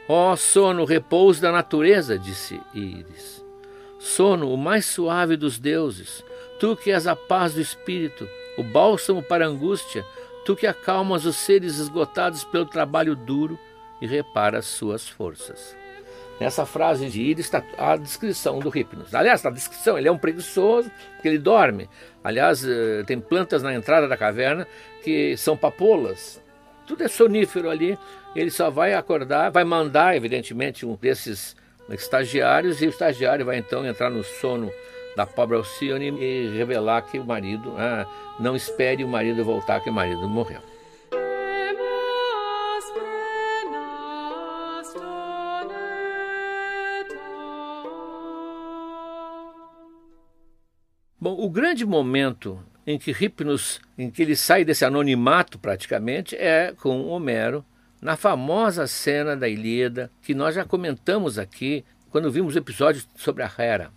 Ó 0.07 0.33
oh, 0.33 0.35
sono, 0.35 0.83
repouso 0.83 1.41
da 1.41 1.51
natureza, 1.51 2.19
disse 2.19 2.59
Íris. 2.73 3.43
Sono, 4.03 4.53
o 4.53 4.57
mais 4.57 4.85
suave 4.85 5.37
dos 5.37 5.57
deuses, 5.57 6.25
tu 6.59 6.75
que 6.75 6.91
és 6.91 7.07
a 7.07 7.15
paz 7.15 7.53
do 7.53 7.61
espírito, 7.61 8.27
o 8.57 8.61
bálsamo 8.63 9.23
para 9.23 9.45
a 9.45 9.47
angústia, 9.47 10.05
tu 10.45 10.57
que 10.57 10.67
acalmas 10.67 11.25
os 11.25 11.37
seres 11.37 11.77
esgotados 11.77 12.43
pelo 12.43 12.65
trabalho 12.65 13.15
duro 13.15 13.57
e 14.01 14.05
reparas 14.05 14.65
suas 14.65 15.07
forças. 15.07 15.73
Nessa 16.37 16.65
frase 16.65 17.09
de 17.09 17.21
Íris 17.21 17.45
está 17.45 17.63
a 17.77 17.95
descrição 17.95 18.59
do 18.59 18.77
Hipnos. 18.77 19.15
Aliás, 19.15 19.45
a 19.45 19.49
descrição, 19.49 19.97
ele 19.97 20.09
é 20.09 20.11
um 20.11 20.17
preguiçoso, 20.17 20.91
porque 21.13 21.29
ele 21.29 21.37
dorme. 21.37 21.89
Aliás, 22.21 22.61
eh, 22.65 23.03
tem 23.07 23.21
plantas 23.21 23.63
na 23.63 23.73
entrada 23.73 24.05
da 24.05 24.17
caverna 24.17 24.67
que 25.01 25.37
são 25.37 25.55
papolas. 25.55 26.43
Tudo 26.85 27.03
é 27.03 27.07
sonífero 27.07 27.69
ali. 27.69 27.97
Ele 28.35 28.51
só 28.51 28.69
vai 28.69 28.93
acordar, 28.93 29.49
vai 29.49 29.63
mandar, 29.63 30.17
evidentemente, 30.17 30.85
um 30.85 30.95
desses 30.95 31.55
estagiários, 31.89 32.81
e 32.81 32.85
o 32.85 32.89
estagiário 32.89 33.45
vai 33.45 33.57
então 33.57 33.85
entrar 33.85 34.09
no 34.09 34.23
sono 34.23 34.71
da 35.15 35.25
pobre 35.25 35.57
Alcione 35.57 36.09
e 36.19 36.55
revelar 36.57 37.01
que 37.03 37.19
o 37.19 37.25
marido, 37.25 37.73
ah, 37.77 38.07
não 38.39 38.55
espere 38.55 39.03
o 39.03 39.07
marido 39.07 39.43
voltar, 39.43 39.81
que 39.81 39.89
o 39.89 39.93
marido 39.93 40.27
morreu. 40.27 40.61
Bom, 51.19 51.37
o 51.39 51.49
grande 51.49 51.85
momento 51.85 52.59
em 52.85 52.99
que 52.99 53.11
Hipnos, 53.11 53.79
em 53.97 54.09
que 54.09 54.21
ele 54.21 54.35
sai 54.35 54.65
desse 54.65 54.83
anonimato 54.83 55.57
praticamente, 55.57 56.35
é 56.35 56.73
com 56.73 57.07
Homero, 57.07 57.63
na 58.03 58.17
famosa 58.17 58.85
cena 58.85 59.33
da 59.33 59.47
Ilíada, 59.47 60.11
que 60.21 60.35
nós 60.35 60.53
já 60.53 60.65
comentamos 60.65 61.39
aqui 61.39 61.85
quando 62.11 62.29
vimos 62.29 62.53
o 62.53 62.57
episódio 62.57 63.01
sobre 63.15 63.43
a 63.43 63.51
Hera. 63.57 63.91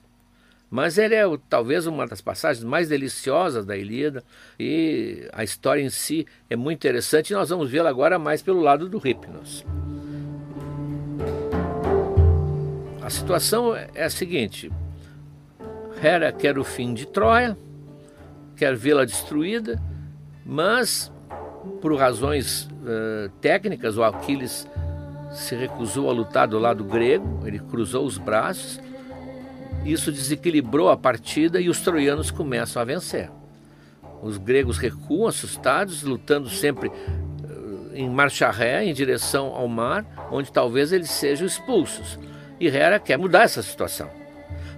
Mas 0.71 0.97
ele 0.97 1.17
é 1.17 1.25
talvez 1.49 1.89
uma 1.89 2.07
das 2.07 2.21
passagens 2.21 2.65
mais 2.65 2.89
deliciosas 2.89 3.67
da 3.67 3.77
Ilíada 3.77 4.23
e 4.61 5.29
a 5.33 5.43
história 5.43 5.83
em 5.83 5.91
si 5.91 6.25
é 6.49 6.55
muito 6.55 6.79
interessante 6.79 7.31
e 7.31 7.35
nós 7.35 7.49
vamos 7.49 7.69
vê-la 7.69 7.91
agora 7.91 8.17
mais 8.17 8.43
pelo 8.43 8.61
lado 8.61 8.89
do 8.89 9.05
Hipnos. 9.05 9.65
A 13.03 13.11
situação 13.11 13.75
é 13.75 14.05
a 14.05 14.11
seguinte: 14.11 14.71
Hera 16.01 16.33
quer 16.33 16.59
o 16.59 16.65
fim 16.65 16.95
de 16.95 17.07
Troia, 17.07 17.59
quer 18.57 18.77
vê-la 18.77 19.05
destruída, 19.05 19.83
mas 20.45 21.13
por 21.81 21.97
razões 21.97 22.69
uh, 22.87 23.29
técnicas, 23.41 23.97
o 23.97 24.05
Aquiles 24.05 24.67
se 25.33 25.55
recusou 25.55 26.09
a 26.09 26.13
lutar 26.13 26.49
do 26.49 26.59
lado 26.59 26.85
grego, 26.85 27.43
ele 27.45 27.59
cruzou 27.59 28.07
os 28.07 28.17
braços, 28.17 28.81
isso 29.85 30.11
desequilibrou 30.11 30.89
a 30.89 30.97
partida 30.97 31.61
e 31.61 31.69
os 31.69 31.81
troianos 31.81 32.31
começam 32.31 32.81
a 32.81 32.85
vencer. 32.85 33.31
Os 34.23 34.39
gregos 34.39 34.79
recuam 34.79 35.29
assustados, 35.29 36.03
lutando 36.03 36.49
sempre 36.49 36.89
uh, 36.89 37.91
em 37.95 38.09
marcha 38.09 38.51
ré 38.51 38.85
em 38.85 38.95
direção 38.95 39.49
ao 39.49 39.69
mar, 39.69 40.29
onde 40.31 40.51
talvez 40.51 40.93
eles 40.93 41.11
sejam 41.11 41.47
expulsos. 41.47 42.19
E 42.59 42.69
Hera 42.69 42.99
quer 42.99 43.19
mudar 43.19 43.43
essa 43.43 43.63
situação. 43.63 44.09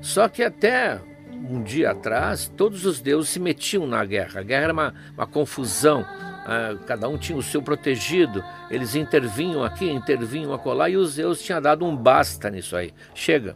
Só 0.01 0.29
que 0.29 0.43
até 0.43 1.01
um 1.33 1.63
dia 1.63 1.93
atrás, 1.93 2.51
todos 2.57 2.85
os 2.85 3.01
deuses 3.01 3.31
se 3.31 3.41
metiam 3.41 3.87
na 3.87 4.05
guerra. 4.05 4.41
A 4.41 4.43
guerra 4.43 4.65
era 4.65 4.73
uma, 4.73 4.95
uma 5.15 5.27
confusão. 5.27 6.05
Ah, 6.51 6.75
cada 6.87 7.07
um 7.11 7.19
tinha 7.19 7.37
o 7.37 7.43
seu 7.43 7.61
protegido. 7.61 8.43
Eles 8.71 8.95
intervinham 8.95 9.63
aqui, 9.63 9.91
intervinham 9.91 10.55
acolá, 10.55 10.89
e 10.89 10.97
os 10.97 11.17
deuses 11.17 11.45
tinham 11.45 11.61
dado 11.61 11.85
um 11.85 11.95
basta 11.95 12.49
nisso 12.49 12.75
aí. 12.75 12.95
Chega. 13.15 13.55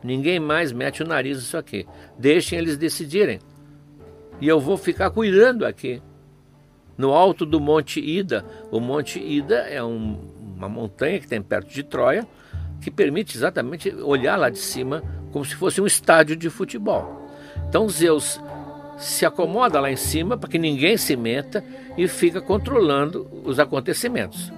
Ninguém 0.00 0.38
mais 0.38 0.70
mete 0.70 1.02
o 1.02 1.06
nariz 1.06 1.38
nisso 1.38 1.58
aqui. 1.58 1.88
Deixem 2.16 2.56
eles 2.56 2.76
decidirem. 2.76 3.40
E 4.40 4.46
eu 4.46 4.60
vou 4.60 4.76
ficar 4.76 5.10
cuidando 5.10 5.66
aqui. 5.66 6.00
No 6.96 7.12
alto 7.12 7.44
do 7.44 7.58
Monte 7.58 7.98
Ida. 7.98 8.44
O 8.70 8.78
Monte 8.78 9.18
Ida 9.18 9.56
é 9.56 9.82
um, 9.82 10.16
uma 10.56 10.68
montanha 10.68 11.18
que 11.18 11.26
tem 11.26 11.42
perto 11.42 11.74
de 11.74 11.82
Troia, 11.82 12.24
que 12.80 12.92
permite 12.92 13.36
exatamente 13.36 13.90
olhar 13.90 14.36
lá 14.36 14.50
de 14.50 14.58
cima 14.58 15.02
como 15.32 15.44
se 15.44 15.56
fosse 15.56 15.80
um 15.80 15.86
estádio 15.86 16.36
de 16.36 16.48
futebol. 16.48 17.28
Então 17.68 17.88
Zeus 17.88 18.40
se 18.96 19.26
acomoda 19.26 19.80
lá 19.80 19.90
em 19.90 19.96
cima 19.96 20.36
para 20.36 20.48
que 20.48 20.58
ninguém 20.58 20.96
se 20.96 21.16
meta 21.16 21.64
e 21.96 22.06
fica 22.08 22.40
controlando 22.40 23.28
os 23.44 23.58
acontecimentos. 23.58 24.52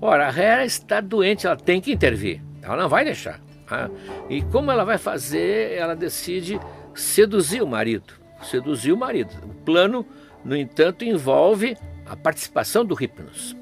Ora, 0.00 0.28
a 0.28 0.36
Hera 0.36 0.64
está 0.64 1.00
doente, 1.00 1.46
ela 1.46 1.56
tem 1.56 1.80
que 1.80 1.92
intervir, 1.92 2.42
ela 2.60 2.76
não 2.76 2.88
vai 2.88 3.04
deixar. 3.04 3.40
Tá? 3.66 3.90
E 4.28 4.42
como 4.42 4.70
ela 4.70 4.84
vai 4.84 4.98
fazer, 4.98 5.72
ela 5.72 5.94
decide 5.94 6.60
seduzir 6.94 7.62
o 7.62 7.66
marido. 7.66 8.14
Seduzir 8.42 8.92
o 8.92 8.96
marido. 8.96 9.30
O 9.44 9.54
plano, 9.64 10.04
no 10.44 10.56
entanto, 10.56 11.04
envolve 11.04 11.76
a 12.04 12.16
participação 12.16 12.84
do 12.84 13.00
Hipnos. 13.00 13.56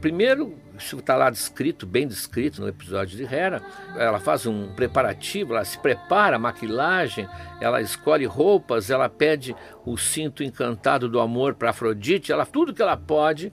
Primeiro, 0.00 0.54
isso 0.80 0.98
está 0.98 1.14
lá 1.14 1.30
descrito, 1.30 1.86
bem 1.86 2.08
descrito 2.08 2.60
no 2.60 2.68
episódio 2.68 3.16
de 3.16 3.22
Hera. 3.22 3.62
Ela 3.96 4.18
faz 4.18 4.46
um 4.46 4.68
preparativo, 4.68 5.52
ela 5.52 5.64
se 5.64 5.78
prepara 5.78 6.38
maquilagem, 6.38 7.28
ela 7.60 7.80
escolhe 7.80 8.24
roupas, 8.24 8.90
ela 8.90 9.08
pede 9.08 9.54
o 9.84 9.96
cinto 9.96 10.42
encantado 10.42 11.08
do 11.08 11.20
amor 11.20 11.54
para 11.54 11.70
Afrodite, 11.70 12.32
ela 12.32 12.46
tudo 12.46 12.72
que 12.72 12.82
ela 12.82 12.96
pode 12.96 13.52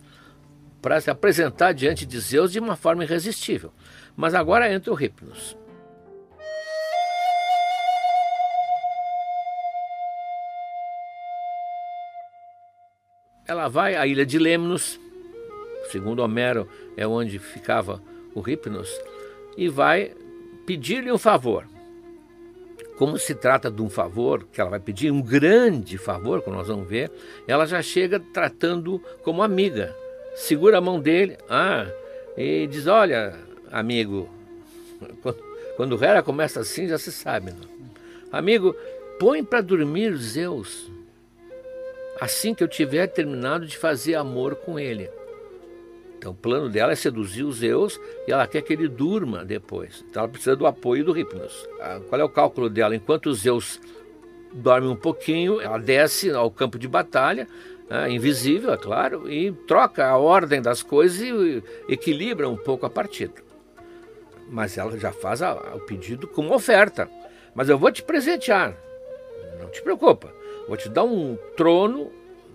para 0.82 1.02
se 1.02 1.12
apresentar 1.12 1.74
diante 1.74 2.06
de 2.06 2.18
Zeus 2.20 2.52
de 2.52 2.60
uma 2.60 2.76
forma 2.76 3.04
irresistível. 3.04 3.74
Mas 4.16 4.34
agora 4.34 4.72
entra 4.72 4.94
o 4.94 5.00
Hipnos. 5.00 5.58
Ela 13.46 13.68
vai 13.68 13.96
à 13.96 14.06
ilha 14.06 14.26
de 14.26 14.38
Lemnos, 14.38 15.00
segundo 15.92 16.20
Homero, 16.20 16.68
é 16.96 17.08
onde 17.08 17.40
ficava 17.40 18.02
o 18.34 18.48
Hipnos, 18.48 18.90
e 19.56 19.68
vai 19.68 20.14
pedir-lhe 20.66 21.12
um 21.12 21.18
favor. 21.18 21.66
Como 22.98 23.18
se 23.18 23.36
trata 23.36 23.70
de 23.70 23.82
um 23.82 23.90
favor, 23.90 24.48
que 24.52 24.60
ela 24.60 24.72
vai 24.72 24.80
pedir 24.80 25.12
um 25.12 25.22
grande 25.22 25.98
favor, 25.98 26.42
como 26.42 26.56
nós 26.56 26.68
vamos 26.68 26.88
ver, 26.88 27.12
ela 27.48 27.66
já 27.66 27.82
chega 27.82 28.20
tratando 28.20 29.00
como 29.24 29.44
amiga. 29.44 29.96
Segura 30.36 30.80
a 30.80 30.82
mão 30.82 31.00
dele, 31.00 31.38
ah, 31.50 31.88
e 32.36 32.68
diz: 32.68 32.88
Olha, 32.88 33.36
amigo, 33.72 34.30
quando 35.76 35.96
o 35.96 36.04
Hera 36.04 36.24
começa 36.24 36.60
assim, 36.60 36.88
já 36.88 36.98
se 36.98 37.12
sabe. 37.12 37.52
Não? 37.52 37.78
Amigo, 38.32 38.76
põe 39.20 39.44
para 39.44 39.62
dormir 39.62 40.16
Zeus, 40.18 40.92
assim 42.20 42.54
que 42.54 42.64
eu 42.64 42.68
tiver 42.68 43.08
terminado 43.08 43.66
de 43.66 43.78
fazer 43.78 44.16
amor 44.16 44.56
com 44.56 44.80
ele. 44.80 45.10
Então 46.18 46.32
o 46.32 46.36
plano 46.36 46.68
dela 46.70 46.92
é 46.92 46.96
seduzir 46.96 47.44
os 47.44 47.58
Zeus 47.58 48.00
e 48.28 48.32
ela 48.32 48.48
quer 48.48 48.62
que 48.62 48.74
ele 48.74 48.88
durma 48.88 49.46
depois. 49.46 50.04
Então 50.10 50.24
ela 50.24 50.32
precisa 50.32 50.56
do 50.56 50.66
apoio 50.66 51.06
do 51.06 51.18
Hipnos. 51.18 51.68
Ah, 51.80 52.02
qual 52.10 52.20
é 52.20 52.24
o 52.24 52.30
cálculo 52.30 52.70
dela? 52.70 52.96
Enquanto 52.96 53.28
os 53.28 53.42
Zeus 53.42 53.80
dormem 54.52 54.90
um 54.90 54.96
pouquinho, 54.96 55.62
ela 55.62 55.78
desce 55.78 56.32
ao 56.32 56.50
campo 56.50 56.80
de 56.80 56.88
batalha, 56.88 57.48
ah, 57.90 58.10
invisível, 58.10 58.74
é 58.74 58.78
claro, 58.78 59.32
e 59.32 59.52
troca 59.68 60.08
a 60.08 60.18
ordem 60.18 60.62
das 60.62 60.82
coisas 60.82 61.22
e 61.22 61.64
equilibra 61.88 62.50
um 62.50 62.58
pouco 62.58 62.86
a 62.86 62.90
partida. 62.90 63.36
Mas 64.50 64.78
ela 64.78 64.98
já 64.98 65.12
faz 65.12 65.42
a, 65.42 65.54
o 65.76 65.80
pedido 65.82 66.28
como 66.28 66.54
oferta. 66.54 67.10
Mas 67.54 67.70
eu 67.70 67.78
vou 67.78 67.92
te 67.92 68.02
presentear. 68.02 68.76
Não 69.60 69.70
te 69.70 69.82
preocupa. 69.82 70.32
Vou 70.68 70.78
te 70.78 70.90
dar 70.90 71.04
um 71.04 71.38
trono 71.56 72.12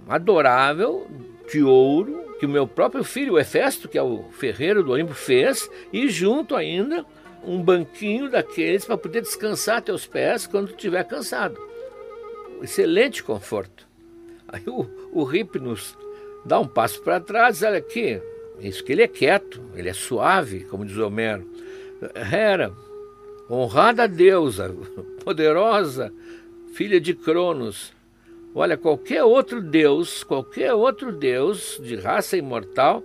adorável 0.09 1.07
de 1.51 1.63
ouro 1.63 2.22
que 2.43 2.47
o 2.47 2.49
meu 2.49 2.67
próprio 2.67 3.05
filho, 3.05 3.35
o 3.35 3.39
Hefesto, 3.39 3.89
que 3.89 3.97
é 3.97 4.03
o 4.03 4.25
ferreiro 4.33 4.83
do 4.83 4.91
Olimpo, 4.91 5.15
fez, 5.15 5.71
e 5.93 6.09
junto 6.09 6.57
ainda 6.57 7.07
um 7.45 7.63
banquinho 7.63 8.29
daqueles 8.29 8.85
para 8.85 8.99
poder 8.99 9.21
descansar 9.21 9.81
teus 9.81 10.09
pés 10.09 10.45
quando 10.45 10.71
estiver 10.71 11.05
cansado. 11.05 11.57
Excelente 12.61 13.23
conforto. 13.23 13.87
Aí 14.49 14.65
o, 14.67 14.89
o 15.13 15.33
Hipnos 15.33 15.97
dá 16.45 16.59
um 16.59 16.67
passo 16.67 17.01
para 17.03 17.21
trás, 17.21 17.63
olha 17.63 17.79
aqui, 17.79 18.21
isso 18.59 18.83
que 18.83 18.91
ele 18.91 19.03
é 19.03 19.09
quieto, 19.09 19.63
ele 19.77 19.89
é 19.89 19.95
suave, 19.95 20.65
como 20.65 20.85
diz 20.85 20.99
Homero. 20.99 21.49
Hera, 22.13 22.73
honrada 23.49 24.09
deusa, 24.09 24.75
poderosa, 25.23 26.13
filha 26.75 27.01
de 27.01 27.15
Cronos, 27.15 27.93
Olha, 28.55 28.77
qualquer 28.77 29.25
outro 29.25 29.63
deus, 29.63 30.23
qualquer 30.23 30.75
outro 30.75 31.11
deus 31.11 31.81
de 31.83 31.97
raça 31.97 32.37
imortal, 32.37 33.03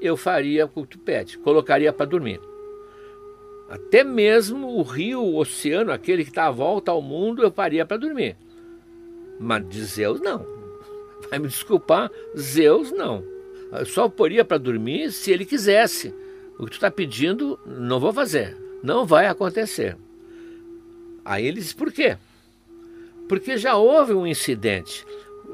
eu 0.00 0.16
faria 0.16 0.66
o 0.66 0.68
que 0.68 0.86
tu 0.86 0.98
pede, 0.98 1.36
colocaria 1.38 1.92
para 1.92 2.06
dormir. 2.06 2.40
Até 3.68 4.04
mesmo 4.04 4.78
o 4.78 4.82
rio, 4.82 5.20
o 5.20 5.36
oceano, 5.36 5.92
aquele 5.92 6.22
que 6.24 6.30
está 6.30 6.46
à 6.46 6.50
volta 6.50 6.90
ao 6.90 7.02
mundo, 7.02 7.42
eu 7.42 7.50
faria 7.50 7.84
para 7.84 7.96
dormir. 7.96 8.36
Mas 9.38 9.68
de 9.68 9.84
Zeus, 9.84 10.20
não. 10.20 10.46
Vai 11.28 11.38
me 11.38 11.48
desculpar, 11.48 12.10
Zeus, 12.36 12.90
não. 12.92 13.22
Eu 13.72 13.84
só 13.84 14.08
poria 14.08 14.44
para 14.44 14.58
dormir 14.58 15.12
se 15.12 15.30
ele 15.30 15.44
quisesse. 15.44 16.14
O 16.58 16.64
que 16.64 16.70
tu 16.70 16.74
está 16.74 16.90
pedindo, 16.90 17.58
não 17.66 18.00
vou 18.00 18.12
fazer. 18.12 18.56
Não 18.82 19.04
vai 19.04 19.26
acontecer. 19.26 19.96
Aí 21.24 21.46
ele 21.46 21.60
diz: 21.60 21.72
por 21.72 21.92
quê? 21.92 22.16
Porque 23.28 23.56
já 23.56 23.76
houve 23.76 24.14
um 24.14 24.26
incidente. 24.26 25.04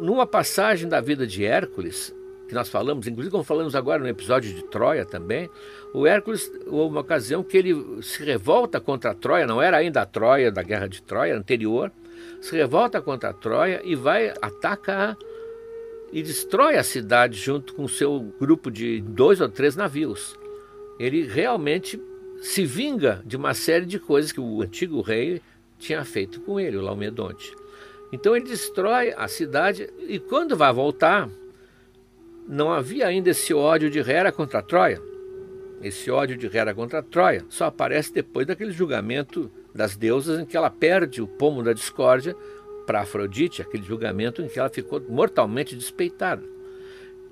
Numa 0.01 0.27
passagem 0.27 0.89
da 0.89 1.01
vida 1.01 1.27
de 1.27 1.45
Hércules, 1.45 2.15
que 2.49 2.55
nós 2.55 2.69
falamos, 2.69 3.07
inclusive 3.07 3.31
como 3.31 3.45
falamos 3.45 3.75
agora 3.75 4.03
no 4.03 4.09
episódio 4.09 4.53
de 4.53 4.63
Troia 4.65 5.05
também, 5.05 5.49
o 5.93 6.07
Hércules, 6.07 6.51
houve 6.67 6.95
uma 6.95 7.01
ocasião 7.01 7.43
que 7.43 7.57
ele 7.57 8.03
se 8.03 8.23
revolta 8.23 8.81
contra 8.81 9.11
a 9.11 9.15
Troia, 9.15 9.47
não 9.47 9.63
era 9.63 9.77
ainda 9.77 10.03
a 10.03 10.07
Troia 10.07 10.51
da 10.51 10.63
guerra 10.63 10.89
de 10.89 11.03
Troia, 11.03 11.37
anterior, 11.37 11.93
se 12.41 12.57
revolta 12.57 13.01
contra 13.01 13.31
a 13.31 13.33
Troia 13.33 13.81
e 13.85 13.95
vai, 13.95 14.33
atacar 14.43 15.17
e 16.13 16.23
destrói 16.23 16.77
a 16.77 16.85
cidade 16.85 17.37
junto 17.37 17.75
com 17.75 17.89
seu 17.89 18.33
grupo 18.39 18.71
de 18.71 19.01
dois 19.01 19.41
ou 19.41 19.49
três 19.49 19.75
navios. 19.75 20.39
Ele 20.97 21.27
realmente 21.27 22.01
se 22.41 22.65
vinga 22.65 23.21
de 23.27 23.37
uma 23.37 23.53
série 23.53 23.85
de 23.85 23.99
coisas 23.99 24.31
que 24.31 24.41
o 24.41 24.63
antigo 24.63 25.01
rei 25.01 25.43
tinha 25.77 26.05
feito 26.05 26.41
com 26.43 26.61
ele, 26.61 26.77
o 26.77 26.83
Laomedonte. 26.83 27.53
Então 28.15 28.37
ele 28.37 28.45
destrói 28.45 29.13
a 29.17 29.27
cidade 29.27 29.93
e 30.07 30.21
quando 30.21 30.57
vai 30.57 30.73
voltar, 30.73 31.29
não 32.47 32.73
havia 32.73 33.09
ainda 33.09 33.31
esse 33.31 33.53
ódio 33.53 33.91
de 33.91 33.99
Hera 33.99 34.31
contra 34.31 34.63
Troia. 34.63 35.03
Esse 35.83 36.13
ódio 36.13 36.37
de 36.37 36.47
Hera 36.47 36.73
contra 36.73 37.03
Troia 37.03 37.45
só 37.49 37.65
aparece 37.65 38.13
depois 38.13 38.47
daquele 38.47 38.71
julgamento 38.71 39.51
das 39.75 39.97
deusas 39.97 40.39
em 40.39 40.47
que 40.47 40.57
ela 40.57 40.71
perde 40.71 41.21
o 41.21 41.27
pomo 41.27 41.61
da 41.61 41.73
discórdia 41.73 42.37
para 42.87 43.01
Afrodite, 43.01 43.63
aquele 43.63 43.83
julgamento 43.83 44.43
em 44.43 44.49
que 44.49 44.61
ela 44.61 44.71
ficou 44.71 45.01
mortalmente 45.09 45.75
despeitada. 45.75 46.45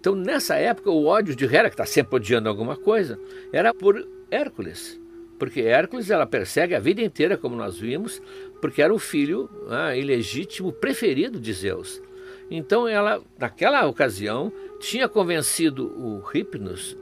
Então, 0.00 0.16
nessa 0.16 0.56
época, 0.56 0.90
o 0.90 1.06
ódio 1.06 1.36
de 1.36 1.44
Hera, 1.44 1.70
que 1.70 1.74
está 1.74 1.86
sempre 1.86 2.16
odiando 2.16 2.48
alguma 2.48 2.74
coisa, 2.74 3.20
era 3.52 3.72
por 3.72 4.04
Hércules. 4.28 5.00
Porque 5.38 5.60
Hércules 5.60 6.10
ela 6.10 6.26
persegue 6.26 6.74
a 6.74 6.80
vida 6.80 7.02
inteira, 7.02 7.36
como 7.36 7.54
nós 7.54 7.78
vimos, 7.78 8.20
porque 8.62 8.80
era 8.80 8.94
o 8.94 8.98
filho 8.98 9.50
ah, 9.68 9.96
ilegítimo 9.96 10.72
preferido 10.72 11.40
de 11.40 11.52
Zeus. 11.52 12.00
Então, 12.48 12.86
ela, 12.86 13.20
naquela 13.36 13.84
ocasião, 13.86 14.52
tinha 14.78 15.08
convencido 15.08 15.88
o 15.98 16.22
Hipnos, 16.32 16.96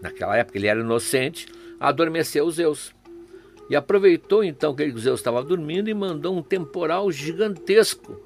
naquela 0.00 0.36
época 0.36 0.58
ele 0.58 0.68
era 0.68 0.80
inocente, 0.80 1.48
a 1.80 1.88
adormecer 1.88 2.44
os 2.44 2.54
Zeus. 2.54 2.94
E 3.68 3.74
aproveitou 3.74 4.44
então 4.44 4.74
que 4.76 4.88
Zeus 4.92 5.18
estava 5.18 5.42
dormindo 5.42 5.90
e 5.90 5.94
mandou 5.94 6.36
um 6.36 6.42
temporal 6.42 7.10
gigantesco 7.10 8.24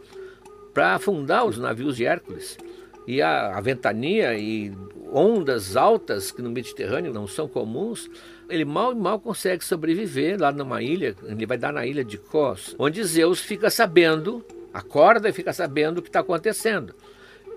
para 0.74 0.94
afundar 0.96 1.46
os 1.46 1.56
navios 1.56 1.96
de 1.96 2.04
Hércules. 2.04 2.58
E 3.06 3.22
a, 3.22 3.56
a 3.56 3.60
ventania 3.62 4.36
e 4.38 4.70
ondas 5.12 5.76
altas 5.76 6.30
que 6.30 6.42
no 6.42 6.50
Mediterrâneo 6.50 7.12
não 7.12 7.26
são 7.26 7.48
comuns, 7.48 8.10
ele 8.48 8.64
mal 8.64 8.92
e 8.92 8.94
mal 8.94 9.18
consegue 9.18 9.64
sobreviver 9.64 10.40
lá 10.40 10.52
numa 10.52 10.82
ilha, 10.82 11.14
ele 11.24 11.46
vai 11.46 11.58
dar 11.58 11.72
na 11.72 11.86
ilha 11.86 12.04
de 12.04 12.18
Kos, 12.18 12.74
onde 12.78 13.02
Zeus 13.04 13.40
fica 13.40 13.70
sabendo, 13.70 14.44
acorda 14.72 15.28
e 15.28 15.32
fica 15.32 15.52
sabendo 15.52 15.98
o 15.98 16.02
que 16.02 16.08
está 16.08 16.20
acontecendo. 16.20 16.94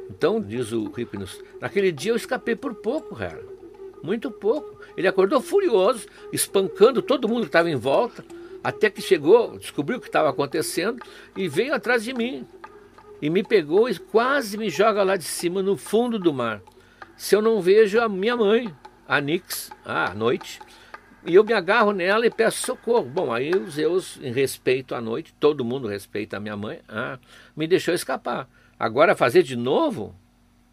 Então, 0.09 0.41
diz 0.41 0.71
o 0.71 0.91
Hipnos, 0.97 1.39
naquele 1.61 1.91
dia 1.91 2.11
eu 2.11 2.15
escapei 2.15 2.55
por 2.55 2.73
pouco, 2.75 3.15
cara. 3.15 3.43
Muito 4.01 4.31
pouco. 4.31 4.79
Ele 4.97 5.07
acordou 5.07 5.39
furioso, 5.39 6.07
espancando 6.33 7.01
todo 7.01 7.27
mundo 7.27 7.41
que 7.41 7.49
estava 7.49 7.69
em 7.69 7.75
volta, 7.75 8.25
até 8.63 8.89
que 8.89 9.01
chegou, 9.01 9.57
descobriu 9.57 9.97
o 9.97 10.01
que 10.01 10.07
estava 10.07 10.29
acontecendo 10.29 11.01
e 11.37 11.47
veio 11.47 11.73
atrás 11.73 12.03
de 12.03 12.13
mim. 12.13 12.45
E 13.21 13.29
me 13.29 13.43
pegou 13.43 13.87
e 13.87 13.97
quase 13.97 14.57
me 14.57 14.69
joga 14.69 15.03
lá 15.03 15.15
de 15.15 15.25
cima, 15.25 15.61
no 15.61 15.77
fundo 15.77 16.17
do 16.17 16.33
mar. 16.33 16.61
Se 17.19 17.35
eu 17.35 17.41
não 17.41 17.59
vejo 17.61 17.99
a 17.99 18.07
minha 18.07 18.37
mãe, 18.37 18.73
a 19.05 19.19
Nix, 19.19 19.69
à 19.83 20.13
noite, 20.13 20.57
e 21.25 21.35
eu 21.35 21.43
me 21.43 21.51
agarro 21.51 21.91
nela 21.91 22.25
e 22.25 22.29
peço 22.29 22.65
socorro. 22.65 23.03
Bom, 23.03 23.33
aí 23.33 23.51
os 23.51 23.73
Zeus, 23.73 24.17
em 24.23 24.31
respeito 24.31 24.95
à 24.95 25.01
noite, 25.01 25.35
todo 25.37 25.65
mundo 25.65 25.89
respeita 25.89 26.37
a 26.37 26.39
minha 26.39 26.55
mãe, 26.55 26.79
ah, 26.87 27.19
me 27.57 27.67
deixou 27.67 27.93
escapar. 27.93 28.47
Agora 28.79 29.17
fazer 29.17 29.43
de 29.43 29.57
novo? 29.57 30.15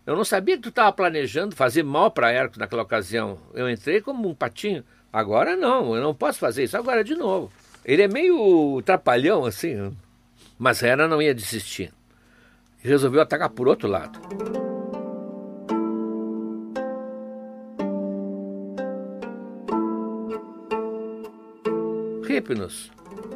Eu 0.07 0.15
não 0.15 0.25
sabia 0.25 0.55
que 0.55 0.63
tu 0.63 0.69
estava 0.69 0.93
planejando 0.93 1.57
fazer 1.57 1.83
mal 1.83 2.13
para 2.13 2.31
Hércules 2.31 2.59
naquela 2.59 2.83
ocasião. 2.83 3.41
Eu 3.53 3.69
entrei 3.69 4.01
como 4.01 4.29
um 4.29 4.35
patinho. 4.35 4.85
Agora 5.13 5.57
não, 5.57 5.97
eu 5.97 6.01
não 6.01 6.15
posso 6.15 6.39
fazer 6.39 6.63
isso 6.63 6.77
agora 6.77 7.03
de 7.03 7.17
novo. 7.17 7.51
Ele 7.85 8.03
é 8.03 8.09
meio 8.09 8.81
trapalhão 8.83 9.45
assim, 9.45 9.93
mas 10.57 10.81
Hera 10.81 11.09
não 11.09 11.21
ia 11.21 11.35
desistir. 11.35 11.93
Resolveu 12.79 13.21
atacar 13.21 13.51
por 13.51 13.67
outro 13.67 13.89
lado. 13.89 14.56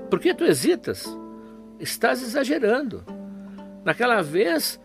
Por 0.08 0.20
que 0.20 0.34
tu 0.34 0.44
hesitas? 0.44 1.06
Estás 1.78 2.22
exagerando. 2.22 3.04
Naquela 3.84 4.22
vez 4.22 4.80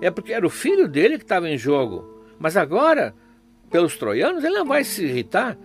é 0.00 0.10
porque 0.10 0.32
era 0.32 0.46
o 0.46 0.50
filho 0.50 0.88
dele 0.88 1.18
que 1.18 1.24
estava 1.24 1.48
em 1.48 1.58
jogo. 1.58 2.22
Mas 2.38 2.56
agora, 2.56 3.14
pelos 3.70 3.96
troianos, 3.96 4.44
ele 4.44 4.58
não 4.58 4.66
vai 4.66 4.84
se 4.84 5.04
irritar. 5.04 5.56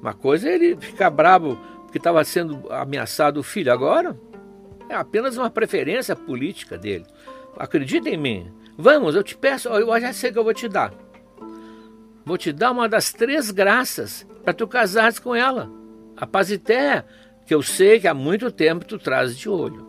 Uma 0.00 0.14
coisa 0.14 0.48
é 0.48 0.54
ele 0.54 0.76
ficar 0.76 1.10
bravo 1.10 1.58
porque 1.82 1.98
estava 1.98 2.22
sendo 2.24 2.72
ameaçado 2.72 3.40
o 3.40 3.42
filho. 3.42 3.72
Agora, 3.72 4.16
é 4.88 4.94
apenas 4.94 5.36
uma 5.36 5.50
preferência 5.50 6.14
política 6.14 6.78
dele. 6.78 7.04
Acredita 7.56 8.08
em 8.08 8.16
mim. 8.16 8.52
Vamos, 8.78 9.14
eu 9.14 9.22
te 9.22 9.36
peço, 9.36 9.68
eu 9.68 10.00
já 10.00 10.12
sei 10.12 10.32
que 10.32 10.38
eu 10.38 10.44
vou 10.44 10.54
te 10.54 10.68
dar. 10.68 10.92
Vou 12.24 12.38
te 12.38 12.52
dar 12.52 12.70
uma 12.70 12.88
das 12.88 13.12
três 13.12 13.50
graças 13.50 14.26
para 14.44 14.54
tu 14.54 14.66
casares 14.66 15.18
com 15.18 15.34
ela. 15.34 15.70
A 16.16 16.26
Pazité, 16.26 17.04
que 17.50 17.54
eu 17.56 17.64
sei 17.64 17.98
que 17.98 18.06
há 18.06 18.14
muito 18.14 18.48
tempo 18.52 18.84
tu 18.84 18.96
trazes 18.96 19.36
de 19.36 19.48
olho. 19.48 19.84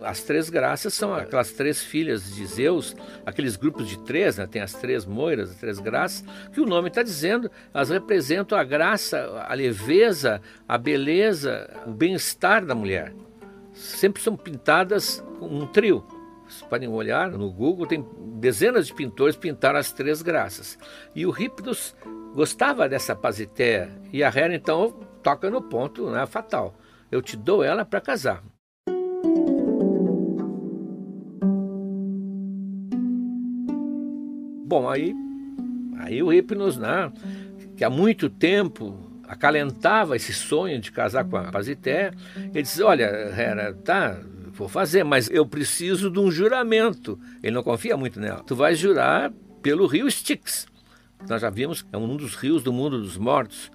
As 0.00 0.22
três 0.22 0.48
graças 0.48 0.94
são 0.94 1.12
aquelas 1.12 1.50
três 1.50 1.82
filhas 1.82 2.32
de 2.32 2.46
Zeus, 2.46 2.94
aqueles 3.26 3.56
grupos 3.56 3.88
de 3.88 3.98
três, 4.04 4.38
né? 4.38 4.46
tem 4.46 4.62
as 4.62 4.74
três 4.74 5.04
moiras, 5.04 5.50
as 5.50 5.56
três 5.56 5.80
graças, 5.80 6.24
que 6.52 6.60
o 6.60 6.66
nome 6.66 6.86
está 6.86 7.02
dizendo, 7.02 7.50
elas 7.74 7.90
representam 7.90 8.56
a 8.56 8.62
graça, 8.62 9.44
a 9.44 9.52
leveza, 9.54 10.40
a 10.68 10.78
beleza, 10.78 11.68
o 11.84 11.90
bem-estar 11.90 12.64
da 12.64 12.76
mulher. 12.76 13.12
Sempre 13.72 14.22
são 14.22 14.36
pintadas 14.36 15.20
com 15.40 15.46
um 15.46 15.66
trio. 15.66 16.06
Vocês 16.46 16.62
podem 16.62 16.88
olhar 16.88 17.28
no 17.32 17.50
Google, 17.50 17.88
tem 17.88 18.06
dezenas 18.36 18.86
de 18.86 18.94
pintores 18.94 19.34
pintaram 19.34 19.80
as 19.80 19.90
três 19.90 20.22
graças. 20.22 20.78
E 21.12 21.26
o 21.26 21.34
Hipnos 21.36 21.96
gostava 22.36 22.88
dessa 22.88 23.16
pazité, 23.16 23.90
e 24.12 24.22
a 24.22 24.28
Hera 24.28 24.54
então 24.54 24.94
toca 25.24 25.50
no 25.50 25.60
ponto 25.60 26.08
né, 26.08 26.24
fatal. 26.24 26.76
Eu 27.14 27.22
te 27.22 27.36
dou 27.36 27.62
ela 27.62 27.84
para 27.84 28.00
casar. 28.00 28.42
Bom, 34.66 34.88
aí, 34.90 35.14
aí 35.98 36.20
o 36.20 36.32
Hipnos, 36.32 36.76
né, 36.76 37.12
que 37.76 37.84
há 37.84 37.88
muito 37.88 38.28
tempo 38.28 38.98
acalentava 39.28 40.16
esse 40.16 40.32
sonho 40.32 40.80
de 40.80 40.90
casar 40.90 41.24
com 41.24 41.36
a 41.36 41.52
Pazité, 41.52 42.10
ele 42.36 42.62
disse, 42.62 42.82
olha, 42.82 43.04
Hera, 43.04 43.72
tá, 43.72 44.18
vou 44.50 44.68
fazer, 44.68 45.04
mas 45.04 45.30
eu 45.30 45.46
preciso 45.46 46.10
de 46.10 46.18
um 46.18 46.32
juramento. 46.32 47.16
Ele 47.44 47.54
não 47.54 47.62
confia 47.62 47.96
muito 47.96 48.18
nela. 48.18 48.42
Tu 48.42 48.56
vais 48.56 48.76
jurar 48.76 49.32
pelo 49.62 49.86
rio 49.86 50.08
Styx. 50.08 50.66
Nós 51.28 51.42
já 51.42 51.48
vimos, 51.48 51.86
é 51.92 51.96
um 51.96 52.16
dos 52.16 52.34
rios 52.34 52.64
do 52.64 52.72
mundo 52.72 53.00
dos 53.00 53.16
mortos. 53.16 53.70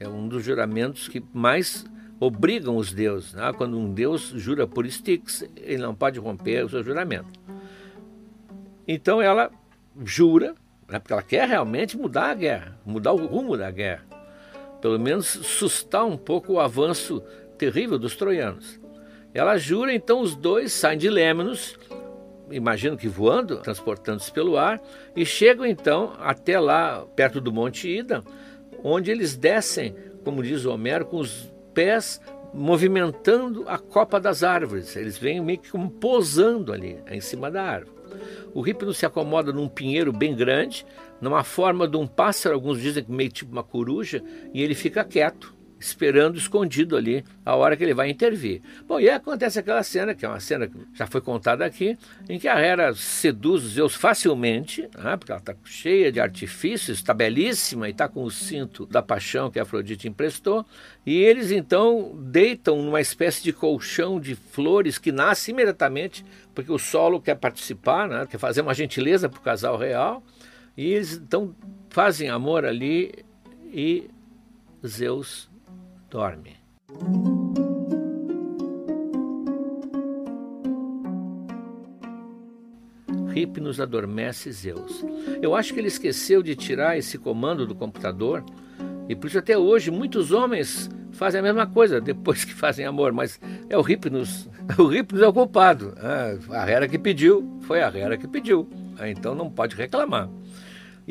É 0.00 0.08
um 0.08 0.26
dos 0.26 0.44
juramentos 0.44 1.06
que 1.06 1.22
mais 1.32 1.84
obrigam 2.22 2.76
os 2.76 2.92
deuses. 2.92 3.34
Né? 3.34 3.52
Quando 3.56 3.76
um 3.76 3.92
deus 3.92 4.32
jura 4.36 4.66
por 4.66 4.86
Styx, 4.86 5.44
ele 5.56 5.82
não 5.82 5.94
pode 5.94 6.20
romper 6.20 6.64
o 6.64 6.68
seu 6.68 6.82
juramento. 6.82 7.40
Então 8.86 9.20
ela 9.20 9.50
jura, 10.04 10.54
né, 10.88 10.98
porque 10.98 11.12
ela 11.12 11.22
quer 11.22 11.48
realmente 11.48 11.96
mudar 11.96 12.30
a 12.30 12.34
guerra, 12.34 12.78
mudar 12.86 13.12
o 13.12 13.26
rumo 13.26 13.56
da 13.56 13.70
guerra, 13.70 14.04
pelo 14.80 14.98
menos 14.98 15.26
sustar 15.26 16.04
um 16.04 16.16
pouco 16.16 16.54
o 16.54 16.60
avanço 16.60 17.22
terrível 17.58 17.98
dos 17.98 18.16
troianos. 18.16 18.80
Ela 19.34 19.56
jura, 19.56 19.92
então 19.92 20.20
os 20.20 20.36
dois 20.36 20.72
saem 20.72 20.98
de 20.98 21.08
Lemnos, 21.08 21.78
imagino 22.50 22.96
que 22.96 23.08
voando, 23.08 23.58
transportando-se 23.58 24.30
pelo 24.30 24.56
ar, 24.56 24.80
e 25.16 25.24
chegam 25.24 25.64
então 25.66 26.12
até 26.20 26.58
lá, 26.58 27.04
perto 27.16 27.40
do 27.40 27.52
Monte 27.52 27.88
Ida, 27.88 28.22
onde 28.82 29.10
eles 29.10 29.36
descem, 29.36 29.94
como 30.24 30.42
diz 30.42 30.66
Homero, 30.66 31.06
com 31.06 31.18
os 31.18 31.51
pés 31.72 32.20
movimentando 32.52 33.64
a 33.68 33.78
copa 33.78 34.20
das 34.20 34.42
árvores. 34.42 34.94
Eles 34.96 35.16
vêm 35.16 35.40
meio 35.40 35.58
que 35.58 35.70
como 35.70 35.90
posando 35.90 36.72
ali, 36.72 36.98
em 37.10 37.20
cima 37.20 37.50
da 37.50 37.62
árvore. 37.62 37.96
O 38.52 38.60
rípido 38.60 38.92
se 38.92 39.06
acomoda 39.06 39.52
num 39.52 39.68
pinheiro 39.68 40.12
bem 40.12 40.36
grande, 40.36 40.84
numa 41.20 41.42
forma 41.42 41.88
de 41.88 41.96
um 41.96 42.06
pássaro, 42.06 42.54
alguns 42.54 42.80
dizem 42.80 43.02
que 43.04 43.10
meio 43.10 43.30
tipo 43.30 43.52
uma 43.52 43.62
coruja, 43.62 44.22
e 44.52 44.62
ele 44.62 44.74
fica 44.74 45.04
quieto, 45.04 45.54
esperando 45.82 46.38
escondido 46.38 46.96
ali 46.96 47.24
a 47.44 47.56
hora 47.56 47.76
que 47.76 47.82
ele 47.82 47.92
vai 47.92 48.08
intervir. 48.08 48.62
Bom, 48.86 49.00
e 49.00 49.08
aí 49.08 49.16
acontece 49.16 49.58
aquela 49.58 49.82
cena, 49.82 50.14
que 50.14 50.24
é 50.24 50.28
uma 50.28 50.40
cena 50.40 50.66
que 50.68 50.76
já 50.94 51.06
foi 51.06 51.20
contada 51.20 51.64
aqui, 51.64 51.98
em 52.28 52.38
que 52.38 52.46
a 52.46 52.58
Hera 52.58 52.94
seduz 52.94 53.64
os 53.64 53.72
Zeus 53.72 53.94
facilmente, 53.94 54.82
né, 54.96 55.16
porque 55.16 55.32
ela 55.32 55.40
está 55.40 55.54
cheia 55.64 56.12
de 56.12 56.20
artifícios, 56.20 56.98
está 56.98 57.12
belíssima 57.12 57.88
e 57.88 57.90
está 57.90 58.08
com 58.08 58.22
o 58.22 58.30
cinto 58.30 58.86
da 58.86 59.02
paixão 59.02 59.50
que 59.50 59.58
a 59.58 59.62
Afrodite 59.62 60.08
emprestou, 60.08 60.64
e 61.04 61.16
eles 61.16 61.50
então 61.50 62.12
deitam 62.16 62.80
numa 62.80 63.00
espécie 63.00 63.42
de 63.42 63.52
colchão 63.52 64.20
de 64.20 64.34
flores 64.34 64.98
que 64.98 65.10
nasce 65.10 65.50
imediatamente, 65.50 66.24
porque 66.54 66.70
o 66.70 66.78
solo 66.78 67.20
quer 67.20 67.34
participar, 67.34 68.08
né, 68.08 68.26
quer 68.30 68.38
fazer 68.38 68.60
uma 68.60 68.74
gentileza 68.74 69.28
para 69.28 69.40
o 69.40 69.42
casal 69.42 69.76
real, 69.76 70.22
e 70.76 70.86
eles 70.86 71.14
então 71.14 71.54
fazem 71.90 72.30
amor 72.30 72.64
ali 72.64 73.12
e 73.72 74.08
Zeus 74.86 75.51
dorme. 76.12 76.58
Hipnos 83.34 83.80
adormece 83.80 84.52
Zeus. 84.52 85.02
Eu 85.40 85.56
acho 85.56 85.72
que 85.72 85.80
ele 85.80 85.88
esqueceu 85.88 86.42
de 86.42 86.54
tirar 86.54 86.98
esse 86.98 87.16
comando 87.16 87.66
do 87.66 87.74
computador 87.74 88.44
e 89.08 89.16
por 89.16 89.28
isso 89.28 89.38
até 89.38 89.56
hoje 89.56 89.90
muitos 89.90 90.32
homens 90.32 90.90
fazem 91.12 91.40
a 91.40 91.42
mesma 91.42 91.66
coisa 91.66 91.98
depois 91.98 92.44
que 92.44 92.52
fazem 92.52 92.84
amor, 92.84 93.12
mas 93.12 93.40
é 93.70 93.78
o 93.78 93.90
Hipnos, 93.90 94.50
o 94.78 94.92
Hipnos 94.92 95.22
é 95.22 95.26
o 95.26 95.32
culpado. 95.32 95.94
Ah, 95.96 96.62
a 96.62 96.70
Hera 96.70 96.86
que 96.86 96.98
pediu, 96.98 97.58
foi 97.62 97.82
a 97.82 97.88
Hera 97.88 98.18
que 98.18 98.28
pediu. 98.28 98.68
Ah, 98.98 99.08
então 99.08 99.34
não 99.34 99.50
pode 99.50 99.74
reclamar. 99.74 100.28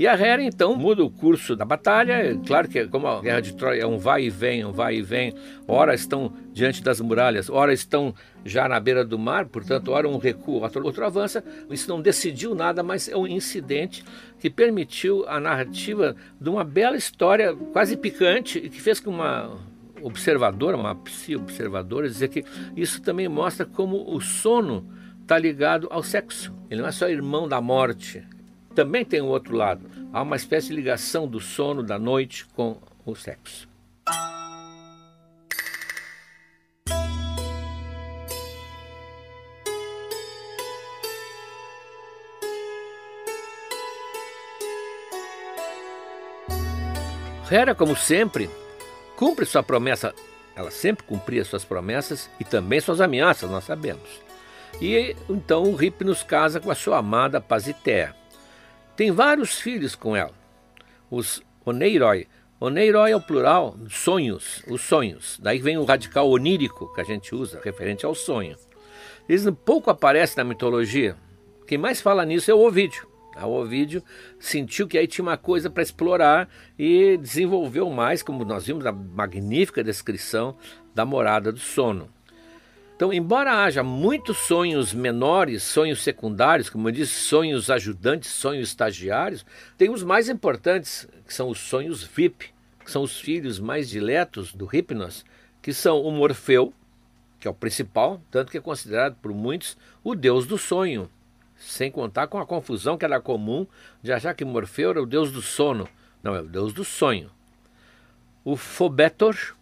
E 0.02 0.08
a 0.08 0.14
Hera 0.14 0.44
então 0.44 0.76
muda 0.76 1.04
o 1.04 1.12
curso 1.12 1.56
da 1.56 1.64
batalha. 1.64 2.14
É 2.14 2.36
claro 2.36 2.68
que, 2.68 2.88
como 2.88 3.06
a 3.06 3.22
guerra 3.22 3.40
de 3.40 3.54
Troia 3.54 3.84
é 3.84 3.86
um 3.86 4.00
vai 4.00 4.24
e 4.24 4.30
vem, 4.32 4.66
um 4.66 4.72
vai 4.72 4.96
e 4.96 5.02
vem, 5.04 5.32
ora 5.68 5.94
estão 5.94 6.34
diante 6.52 6.82
das 6.82 7.00
muralhas, 7.00 7.52
ora 7.52 7.72
estão 7.72 8.12
já 8.44 8.68
na 8.68 8.80
beira 8.80 9.06
do 9.06 9.20
mar, 9.20 9.46
portanto, 9.46 9.92
ora 9.92 10.10
um 10.10 10.18
recua, 10.18 10.64
outro, 10.64 10.84
outro 10.84 11.06
avança. 11.06 11.44
Isso 11.70 11.88
não 11.88 12.02
decidiu 12.02 12.56
nada, 12.56 12.82
mas 12.82 13.10
é 13.10 13.16
um 13.16 13.28
incidente 13.28 14.04
que 14.40 14.50
permitiu 14.50 15.24
a 15.28 15.40
narrativa 15.40 16.16
de 16.40 16.50
uma 16.50 16.64
bela 16.64 16.98
história, 16.98 17.56
quase 17.72 17.96
picante, 17.96 18.58
e 18.58 18.72
que 18.72 18.82
fez 18.82 19.00
com 19.00 19.12
uma 19.12 19.56
observadora, 20.02 20.78
uma 20.78 20.96
psi-observadora, 20.96 22.08
dizer 22.08 22.30
que 22.30 22.44
isso 22.76 23.04
também 23.04 23.30
mostra 23.30 23.68
como 23.68 24.12
o 24.12 24.20
sono 24.20 24.84
está 25.22 25.38
ligado 25.38 25.88
ao 25.92 26.02
sexo. 26.02 26.52
Ele 26.72 26.82
não 26.82 26.90
é 26.90 26.92
só 26.92 27.08
irmão 27.08 27.48
da 27.48 27.62
morte, 27.62 28.24
também 28.72 29.06
tem 29.06 29.22
um 29.22 29.28
outro 29.28 29.56
lado. 29.56 29.90
Há 30.12 30.22
uma 30.22 30.36
espécie 30.36 30.70
de 30.70 30.76
ligação 30.76 31.28
do 31.28 31.40
sono 31.40 31.84
da 31.84 32.00
noite 32.00 32.46
com 32.56 32.78
o 33.06 33.16
sexo. 33.16 33.70
Hera, 47.52 47.76
como 47.76 47.98
sempre, 47.98 48.50
cumpre 49.18 49.46
sua 49.46 49.62
promessa. 49.62 50.16
Ela 50.56 50.72
sempre 50.72 51.04
cumpria 51.04 51.44
suas 51.44 51.66
promessas 51.66 52.30
e 52.40 52.46
também 52.46 52.80
suas 52.80 53.02
ameaças, 53.02 53.50
nós 53.50 53.66
sabemos. 53.66 54.22
E 54.80 55.16
então 55.30 55.64
o 55.64 55.76
Rip 55.76 56.04
nos 56.06 56.24
casa 56.24 56.62
com 56.62 56.72
a 56.72 56.76
sua 56.76 57.00
amada 57.00 57.42
Pasitea. 57.42 58.21
Tem 59.02 59.10
vários 59.10 59.60
filhos 59.60 59.96
com 59.96 60.16
ela. 60.16 60.32
Os 61.10 61.42
Oneiroi. 61.66 62.28
Oneiroi 62.60 63.10
é 63.10 63.16
o 63.16 63.20
plural 63.20 63.76
sonhos, 63.90 64.64
os 64.68 64.82
sonhos. 64.82 65.40
Daí 65.42 65.58
vem 65.58 65.76
o 65.76 65.84
radical 65.84 66.30
onírico 66.30 66.94
que 66.94 67.02
a 67.02 67.04
gente 67.04 67.34
usa, 67.34 67.60
referente 67.64 68.06
ao 68.06 68.14
sonho. 68.14 68.56
Eles 69.28 69.44
pouco 69.66 69.90
aparecem 69.90 70.38
na 70.38 70.44
mitologia. 70.44 71.18
Quem 71.66 71.80
mais 71.80 72.00
fala 72.00 72.24
nisso 72.24 72.52
é 72.52 72.54
o 72.54 72.60
Ovídio. 72.60 73.08
O 73.42 73.48
Ovídio 73.48 74.04
sentiu 74.38 74.88
que 74.88 75.00
aí 75.00 75.08
tinha 75.08 75.26
uma 75.26 75.36
coisa 75.36 75.68
para 75.68 75.82
explorar 75.82 76.48
e 76.78 77.18
desenvolveu 77.18 77.90
mais, 77.90 78.22
como 78.22 78.46
nós 78.46 78.68
vimos 78.68 78.84
na 78.84 78.92
magnífica 78.92 79.84
descrição 79.84 80.56
da 80.94 81.08
morada 81.08 81.52
do 81.52 81.60
sono. 81.60 82.08
Então, 83.02 83.12
embora 83.12 83.64
haja 83.64 83.82
muitos 83.82 84.38
sonhos 84.38 84.94
menores, 84.94 85.64
sonhos 85.64 86.04
secundários, 86.04 86.70
como 86.70 86.88
eu 86.88 86.92
disse, 86.92 87.14
sonhos 87.14 87.72
ajudantes, 87.72 88.30
sonhos 88.30 88.70
estagiários, 88.70 89.44
tem 89.76 89.90
os 89.90 90.04
mais 90.04 90.30
importantes, 90.30 91.08
que 91.26 91.34
são 91.34 91.50
os 91.50 91.58
sonhos 91.58 92.04
VIP, 92.04 92.54
que 92.86 92.92
são 92.92 93.02
os 93.02 93.20
filhos 93.20 93.60
mais 93.60 93.90
diletos 93.90 94.54
do 94.54 94.70
Hipnos, 94.72 95.26
que 95.64 95.74
são 95.74 96.00
o 96.00 96.12
Morfeu, 96.12 96.72
que 97.40 97.48
é 97.48 97.50
o 97.50 97.56
principal, 97.56 98.22
tanto 98.30 98.52
que 98.52 98.60
é 98.60 98.62
considerado 98.62 99.16
por 99.16 99.34
muitos 99.34 99.76
o 100.04 100.14
deus 100.14 100.46
do 100.46 100.60
sonho, 100.60 101.10
sem 101.58 101.90
contar 101.90 102.28
com 102.28 102.38
a 102.38 102.46
confusão 102.46 103.00
que 103.00 103.06
era 103.06 103.20
comum 103.20 103.66
de 104.04 104.14
achar 104.14 104.36
que 104.36 104.46
Morfeu 104.46 104.92
era 104.92 105.02
o 105.02 105.08
deus 105.08 105.32
do 105.32 105.42
sono. 105.42 105.90
Não, 106.22 106.36
é 106.36 106.42
o 106.42 106.48
deus 106.48 106.72
do 106.72 106.84
sonho. 106.84 107.32
O 108.46 108.56
Fobetor 108.56 109.56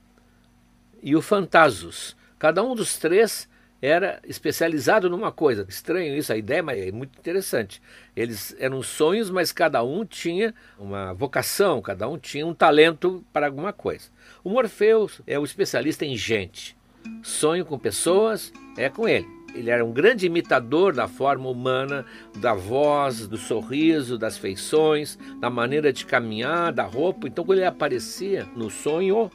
e 1.02 1.15
o 1.15 1.21
Fantasus, 1.21 2.18
Cada 2.39 2.63
um 2.63 2.73
dos 2.73 2.97
três 2.97 3.49
era 3.82 4.19
especializado 4.25 5.10
numa 5.10 5.32
coisa. 5.32 5.65
Estranho 5.67 6.15
isso, 6.15 6.32
a 6.34 6.38
ideia, 6.38 6.63
mas 6.63 6.80
é 6.80 6.91
muito 6.91 7.17
interessante. 7.19 7.82
Eles 8.15 8.56
eram 8.60 8.82
sonhos, 8.82 9.30
mas 9.30 9.52
cada 9.52 9.84
um 9.84 10.06
tinha 10.06 10.54
uma 10.78 11.13
vocação, 11.13 11.82
cada 11.82 12.08
um 12.08 12.17
tinha 12.17 12.47
um 12.47 12.54
talento 12.54 13.23
para 13.32 13.47
alguma 13.47 13.73
coisa. 13.73 14.10
O 14.43 14.49
Morfeu 14.49 15.10
é 15.28 15.38
o 15.38 15.43
especialista 15.43 16.06
em 16.06 16.15
gente. 16.15 16.78
Sonho 17.21 17.65
com 17.65 17.78
pessoas 17.78 18.52
é 18.78 18.89
com 18.89 19.08
ele. 19.08 19.28
Ele 19.56 19.71
era 19.71 19.84
um 19.84 19.91
grande 19.91 20.28
imitador 20.28 20.93
da 20.93 21.08
forma 21.08 21.49
humana, 21.49 22.06
da 22.38 22.54
voz, 22.54 23.28
do 23.28 23.38
sorriso, 23.38 24.17
das 24.17 24.38
feições, 24.38 25.17
da 25.39 25.49
maneira 25.49 25.91
de 25.91 26.06
caminhar, 26.06 26.71
da 26.71 26.84
roupa. 26.84 27.28
Então, 27.28 27.43
quando 27.43 27.58
ele 27.58 27.67
aparecia 27.67 28.47
no 28.56 28.69
sonho, 28.69 29.32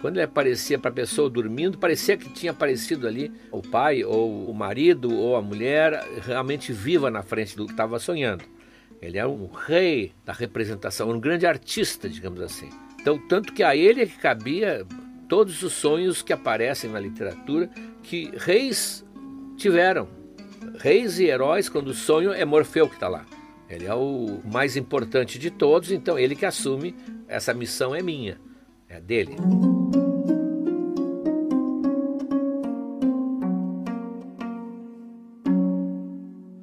quando 0.00 0.16
ele 0.16 0.24
aparecia 0.24 0.78
para 0.78 0.90
a 0.90 0.94
pessoa 0.94 1.28
dormindo, 1.28 1.78
parecia 1.78 2.16
que 2.16 2.28
tinha 2.30 2.52
aparecido 2.52 3.06
ali 3.06 3.32
o 3.50 3.60
pai, 3.60 4.04
ou 4.04 4.48
o 4.48 4.54
marido, 4.54 5.12
ou 5.14 5.36
a 5.36 5.42
mulher 5.42 6.04
realmente 6.24 6.72
viva 6.72 7.10
na 7.10 7.22
frente 7.22 7.56
do 7.56 7.66
que 7.66 7.72
estava 7.72 7.98
sonhando. 7.98 8.44
Ele 9.00 9.18
é 9.18 9.26
um 9.26 9.46
rei 9.46 10.12
da 10.24 10.32
representação, 10.32 11.10
um 11.10 11.20
grande 11.20 11.46
artista, 11.46 12.08
digamos 12.08 12.40
assim. 12.40 12.68
Então, 13.00 13.18
tanto 13.28 13.52
que 13.52 13.62
a 13.62 13.76
ele 13.76 14.02
é 14.02 14.06
que 14.06 14.18
cabia 14.18 14.86
todos 15.28 15.62
os 15.62 15.72
sonhos 15.72 16.22
que 16.22 16.32
aparecem 16.32 16.90
na 16.90 16.98
literatura 16.98 17.68
que 18.02 18.32
reis 18.36 19.04
tiveram. 19.56 20.08
Reis 20.78 21.18
e 21.18 21.26
heróis, 21.26 21.68
quando 21.68 21.88
o 21.88 21.94
sonho 21.94 22.32
é 22.32 22.44
Morfeu 22.44 22.88
que 22.88 22.94
está 22.94 23.08
lá. 23.08 23.24
Ele 23.68 23.84
é 23.84 23.94
o 23.94 24.40
mais 24.44 24.76
importante 24.76 25.38
de 25.38 25.50
todos, 25.50 25.92
então 25.92 26.18
ele 26.18 26.34
que 26.34 26.46
assume 26.46 26.94
essa 27.26 27.52
missão 27.52 27.94
é 27.94 28.02
minha, 28.02 28.40
é 28.88 29.00
dele. 29.00 29.36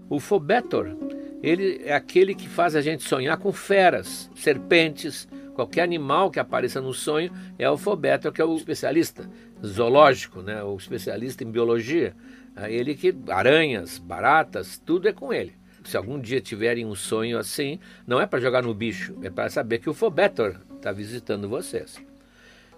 O 0.10 0.20
Fobetor, 0.20 0.96
ele 1.44 1.82
é 1.84 1.94
aquele 1.94 2.34
que 2.34 2.48
faz 2.48 2.76
a 2.76 2.82
gente 2.82 3.04
sonhar 3.04 3.38
com 3.38 3.52
feras, 3.52 4.30
serpentes, 4.34 5.28
qualquer 5.54 5.82
animal 5.82 6.32
que 6.32 6.40
apareça 6.40 6.80
no 6.80 6.94
sonho 6.94 7.32
é 7.60 7.70
o 7.70 7.78
Fobetor, 7.78 8.32
que 8.32 8.42
é 8.42 8.46
o 8.46 8.56
especialista 8.56 9.30
zoológico, 9.66 10.42
né? 10.42 10.64
o 10.64 10.76
especialista 10.76 11.44
em 11.44 11.52
biologia. 11.52 12.16
É 12.56 12.72
ele 12.72 12.96
que 12.96 13.14
aranhas, 13.30 13.98
baratas, 13.98 14.78
tudo 14.78 15.10
é 15.10 15.14
com 15.14 15.34
ele. 15.34 15.54
Se 15.84 15.98
algum 15.98 16.20
dia 16.20 16.42
tiverem 16.42 16.86
um 16.86 16.96
sonho 16.96 17.38
assim, 17.38 17.80
não 18.08 18.20
é 18.20 18.26
para 18.26 18.40
jogar 18.40 18.64
no 18.64 18.74
bicho, 18.74 19.16
é 19.22 19.30
para 19.30 19.50
saber 19.50 19.80
que 19.80 19.90
o 19.90 19.94
Fobetor 19.94 20.56
está 20.78 20.92
visitando 20.92 21.50
vocês. 21.50 22.02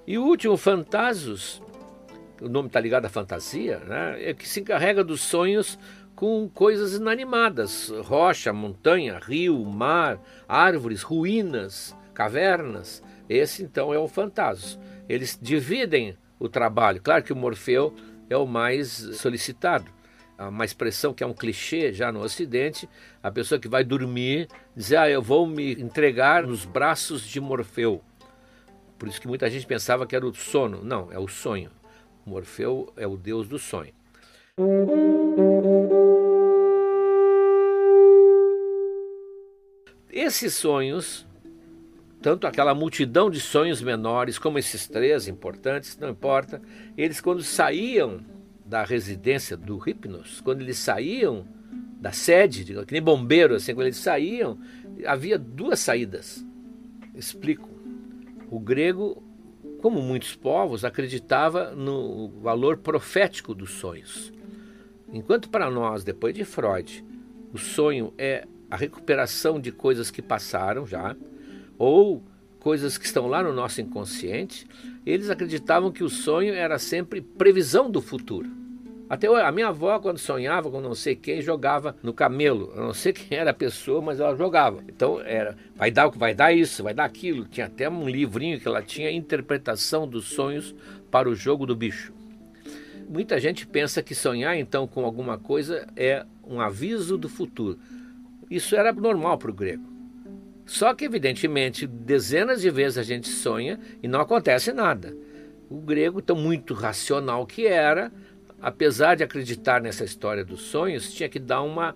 E 0.08 0.18
o 0.18 0.24
último, 0.24 0.56
Fantasus, 0.56 1.62
o 2.42 2.48
nome 2.48 2.68
está 2.68 2.80
ligado 2.80 3.04
à 3.04 3.10
fantasia, 3.10 3.80
né? 3.80 4.30
é 4.30 4.34
que 4.34 4.48
se 4.48 4.62
encarrega 4.62 5.04
dos 5.04 5.20
sonhos 5.20 5.78
com 6.16 6.48
coisas 6.48 6.94
inanimadas: 6.94 7.92
rocha, 8.06 8.54
montanha, 8.54 9.20
rio, 9.20 9.66
mar, 9.66 10.18
árvores, 10.48 11.02
ruínas, 11.02 11.94
cavernas. 12.14 13.04
Esse 13.28 13.64
então 13.64 13.94
é 13.94 14.00
o 14.00 14.08
fantasma. 14.08 14.82
Eles 15.10 15.38
dividem 15.42 16.18
o 16.40 16.48
trabalho. 16.48 17.02
Claro 17.02 17.22
que 17.22 17.34
o 17.34 17.36
Morfeu 17.36 17.94
é 18.30 18.38
o 18.38 18.48
mais 18.48 18.90
solicitado. 19.18 19.92
Uma 20.40 20.64
expressão 20.64 21.14
que 21.14 21.24
é 21.24 21.28
um 21.28 21.34
clichê 21.34 21.92
já 21.92 22.14
no 22.14 22.22
Ocidente, 22.22 22.88
a 23.22 23.30
pessoa 23.30 23.60
que 23.60 23.68
vai 23.68 23.84
dormir 23.84 24.48
diz: 24.74 24.94
Ah, 24.94 25.10
eu 25.10 25.22
vou 25.22 25.46
me 25.46 25.74
entregar 25.74 26.48
nos 26.48 26.64
braços 26.64 27.28
de 27.28 27.42
Morfeu. 27.42 28.02
Por 28.98 29.08
isso 29.08 29.22
que 29.22 29.28
muita 29.28 29.50
gente 29.50 29.66
pensava 29.66 30.06
que 30.06 30.16
era 30.16 30.26
o 30.26 30.34
sono. 30.34 30.84
Não, 30.84 31.12
é 31.12 31.20
o 31.20 31.28
sonho. 31.28 31.72
Morfeu 32.26 32.92
é 32.98 33.08
o 33.08 33.16
deus 33.16 33.48
do 33.48 33.58
sonho. 33.58 33.94
Esses 40.12 40.56
sonhos 40.56 41.28
tanto 42.22 42.48
aquela 42.48 42.74
multidão 42.74 43.30
de 43.30 43.40
sonhos 43.40 43.82
menores 43.82 44.40
como 44.40 44.58
esses 44.58 44.88
três 44.88 45.28
importantes, 45.28 45.98
não 45.98 46.10
importa, 46.10 46.62
eles 46.98 47.22
quando 47.22 47.44
saíam 47.44 48.20
da 48.66 48.84
residência 48.84 49.56
do 49.56 49.82
Hipnos, 49.88 50.42
quando 50.42 50.62
eles 50.62 50.78
saíam 50.78 51.48
da 52.00 52.12
sede, 52.12 52.66
que 52.66 52.92
nem 52.92 53.02
bombeiro, 53.02 53.56
assim, 53.56 53.74
quando 53.74 53.88
eles 53.88 53.98
saíam, 53.98 54.60
havia 55.06 55.38
duas 55.38 55.80
saídas. 55.80 56.46
Explico. 57.16 57.77
O 58.50 58.60
grego, 58.60 59.22
como 59.82 60.02
muitos 60.02 60.36
povos, 60.36 60.86
acreditava 60.86 61.72
no 61.76 62.30
valor 62.42 62.78
profético 62.78 63.54
dos 63.54 63.72
sonhos. 63.72 64.32
Enquanto 65.12 65.50
para 65.50 65.70
nós, 65.70 66.04
depois 66.04 66.34
de 66.34 66.44
Freud, 66.44 67.04
o 67.54 67.58
sonho 67.58 68.14
é 68.18 68.46
a 68.70 68.76
recuperação 68.76 69.60
de 69.60 69.72
coisas 69.72 70.12
que 70.12 70.22
passaram 70.22 70.86
já, 70.86 71.16
ou 71.78 72.24
coisas 72.60 72.98
que 72.98 73.06
estão 73.06 73.28
lá 73.28 73.42
no 73.42 73.54
nosso 73.54 73.80
inconsciente, 73.80 74.68
eles 75.06 75.30
acreditavam 75.30 75.92
que 75.92 76.04
o 76.04 76.10
sonho 76.10 76.54
era 76.54 76.78
sempre 76.78 77.22
previsão 77.22 77.90
do 77.90 78.02
futuro. 78.02 78.50
Até 79.10 79.28
a 79.28 79.52
minha 79.52 79.70
avó, 79.70 79.98
quando 80.00 80.18
sonhava 80.18 80.70
com 80.70 80.82
não 80.82 80.94
sei 80.94 81.16
quem, 81.16 81.42
jogava 81.42 81.96
no 82.04 82.14
camelo. 82.14 82.74
Eu 82.76 82.84
não 82.84 82.94
sei 82.94 83.14
quem 83.14 83.38
era 83.38 83.52
a 83.52 83.54
pessoa, 83.54 84.02
mas 84.02 84.20
ela 84.20 84.36
jogava. 84.36 84.84
Então 84.88 85.22
era, 85.22 85.56
vai 85.76 85.90
dar 85.90 86.08
o 86.08 86.12
que 86.12 86.18
vai 86.18 86.34
dar 86.34 86.52
isso, 86.52 86.84
vai 86.84 86.94
dar 86.94 87.06
aquilo. 87.06 87.46
Tinha 87.46 87.68
até 87.68 87.90
um 87.90 88.08
livrinho 88.08 88.60
que 88.60 88.68
ela 88.68 88.82
tinha 88.82 89.10
interpretação 89.10 90.08
dos 90.08 90.26
sonhos 90.26 90.76
para 91.10 91.30
o 91.30 91.36
jogo 91.36 91.66
do 91.66 91.76
bicho. 91.76 92.14
Muita 93.08 93.40
gente 93.40 93.66
pensa 93.66 94.04
que 94.04 94.14
sonhar 94.14 94.58
então 94.58 94.86
com 94.86 95.06
alguma 95.06 95.38
coisa 95.38 95.88
é 95.96 96.26
um 96.46 96.60
aviso 96.60 97.18
do 97.18 97.30
futuro. 97.30 97.80
Isso 98.50 98.76
era 98.76 98.92
normal 98.92 99.38
para 99.38 99.52
o 99.52 99.54
grego. 99.54 99.84
Só 100.66 100.94
que, 100.94 101.06
evidentemente, 101.06 101.88
dezenas 101.88 102.62
de 102.62 102.70
vezes 102.70 102.98
a 102.98 103.04
gente 103.04 103.30
sonha 103.30 103.80
e 104.04 104.08
não 104.08 104.20
acontece 104.20 104.74
nada. 104.74 105.16
O 105.70 105.80
grego, 105.80 106.22
tão 106.22 106.36
muito 106.36 106.74
racional 106.74 107.46
que 107.46 107.66
era, 107.66 108.12
apesar 108.62 109.16
de 109.16 109.24
acreditar 109.24 109.82
nessa 109.82 110.04
história 110.04 110.44
dos 110.44 110.62
sonhos, 110.62 111.14
tinha 111.14 111.30
que 111.30 111.40
dar 111.40 111.62
uma 111.62 111.96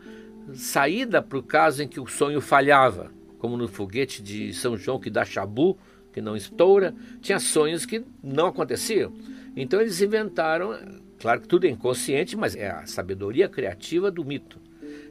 saída 0.54 1.21
para 1.21 1.38
o 1.38 1.43
caso 1.43 1.84
em 1.84 1.88
que 1.88 2.00
o 2.00 2.08
sonho 2.08 2.41
falhava, 2.41 3.12
como 3.39 3.58
no 3.58 3.67
foguete 3.67 4.21
de 4.21 4.54
São 4.54 4.78
João 4.78 5.00
que 5.00 5.10
dá 5.10 5.26
chabu, 5.26 5.78
que 6.12 6.21
não 6.21 6.36
estoura, 6.36 6.93
tinha 7.21 7.39
sonhos 7.39 7.86
que 7.86 8.04
não 8.24 8.47
aconteciam. 8.47 9.13
Então 9.56 9.80
eles 9.80 10.02
inventaram, 10.02 10.78
claro 11.19 11.41
que 11.41 11.47
tudo 11.47 11.65
é 11.65 11.69
inconsciente, 11.69 12.36
mas 12.36 12.56
é 12.56 12.69
a 12.69 12.86
sabedoria 12.86 13.47
criativa 13.47 14.12
do 14.12 14.24
mito. 14.24 14.60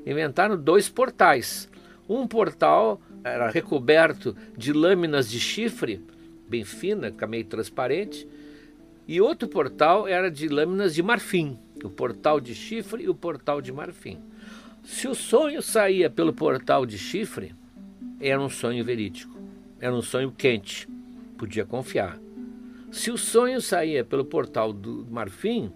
Inventaram 0.07 0.57
dois 0.57 0.89
portais. 0.89 1.69
Um 2.09 2.27
portal 2.27 3.01
era 3.23 3.51
recoberto 3.51 4.37
de 4.57 4.73
lâminas 4.73 5.31
de 5.31 5.39
chifre, 5.39 6.05
bem 6.49 6.65
fina, 6.65 7.15
meio 7.29 7.45
transparente, 7.45 8.27
e 9.11 9.21
outro 9.21 9.49
portal 9.49 10.07
era 10.07 10.31
de 10.31 10.47
lâminas 10.47 10.95
de 10.95 11.03
marfim, 11.03 11.59
o 11.83 11.91
portal 11.91 12.41
de 12.41 12.55
chifre 12.55 13.03
e 13.03 13.09
o 13.09 13.15
portal 13.15 13.61
de 13.61 13.73
marfim. 13.73 14.21
Se 14.85 15.09
o 15.09 15.17
sonho 15.17 15.61
saía 15.61 16.09
pelo 16.09 16.33
portal 16.33 16.87
de 16.87 16.97
chifre, 16.97 17.53
era 18.21 18.41
um 18.41 18.49
sonho 18.49 18.85
verídico, 18.85 19.37
era 19.81 19.93
um 19.93 20.01
sonho 20.01 20.31
quente, 20.31 20.89
podia 21.37 21.67
confiar. 21.67 22.21
Se 22.93 23.11
o 23.11 23.19
sonho 23.19 23.61
saía 23.61 24.05
pelo 24.05 24.25
portal 24.25 24.73
do 24.73 25.05
marfim, 25.11 25.73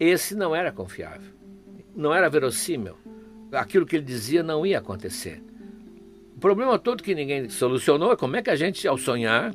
esse 0.00 0.34
não 0.34 0.56
era 0.56 0.72
confiável, 0.72 1.34
não 1.94 2.14
era 2.14 2.30
verossímil. 2.30 2.96
Aquilo 3.52 3.84
que 3.84 3.96
ele 3.96 4.04
dizia 4.06 4.42
não 4.42 4.64
ia 4.64 4.78
acontecer. 4.78 5.44
O 6.34 6.40
problema 6.40 6.78
todo 6.78 7.02
que 7.02 7.14
ninguém 7.14 7.50
solucionou 7.50 8.12
é 8.12 8.16
como 8.16 8.34
é 8.36 8.40
que 8.40 8.48
a 8.48 8.56
gente, 8.56 8.88
ao 8.88 8.96
sonhar, 8.96 9.54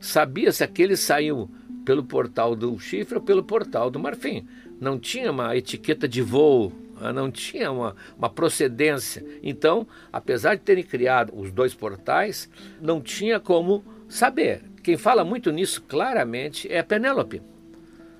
sabia 0.00 0.50
se 0.50 0.64
aquele 0.64 0.96
saiu 0.96 1.48
pelo 1.84 2.04
portal 2.04 2.54
do 2.54 2.78
chifre 2.78 3.16
ou 3.16 3.22
pelo 3.22 3.42
portal 3.42 3.90
do 3.90 3.98
marfim. 3.98 4.46
Não 4.80 4.98
tinha 4.98 5.30
uma 5.30 5.56
etiqueta 5.56 6.08
de 6.08 6.22
voo, 6.22 6.72
ah, 7.00 7.12
não 7.12 7.30
tinha 7.30 7.70
uma, 7.70 7.96
uma 8.16 8.30
procedência. 8.30 9.24
Então, 9.42 9.86
apesar 10.12 10.54
de 10.54 10.62
terem 10.62 10.84
criado 10.84 11.32
os 11.36 11.50
dois 11.50 11.74
portais, 11.74 12.48
não 12.80 13.00
tinha 13.00 13.40
como 13.40 13.84
saber. 14.08 14.62
Quem 14.82 14.96
fala 14.96 15.24
muito 15.24 15.50
nisso 15.50 15.82
claramente 15.82 16.70
é 16.70 16.78
a 16.78 16.84
Penélope. 16.84 17.42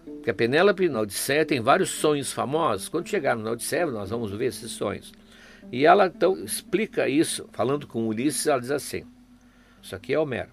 Porque 0.05 0.31
a 0.31 0.35
Penélope 0.35 0.89
na 0.89 1.01
Odisseia 1.01 1.45
tem 1.45 1.61
vários 1.61 1.91
sonhos 1.91 2.33
famosos. 2.33 2.89
Quando 2.89 3.09
chegarmos 3.09 3.45
na 3.45 3.53
Odisseia, 3.53 3.87
nós 3.87 4.11
vamos 4.11 4.31
ver 4.33 4.47
esses 4.47 4.71
sonhos. 4.71 5.13
E 5.71 5.87
ela 5.87 6.07
então 6.07 6.37
explica 6.45 7.09
isso, 7.09 7.49
falando 7.53 7.87
com 7.87 8.07
Ulisses, 8.07 8.47
ela 8.47 8.61
diz 8.61 8.71
assim: 8.71 9.05
Isso 9.81 9.95
aqui 9.95 10.13
é 10.13 10.19
Homero. 10.19 10.51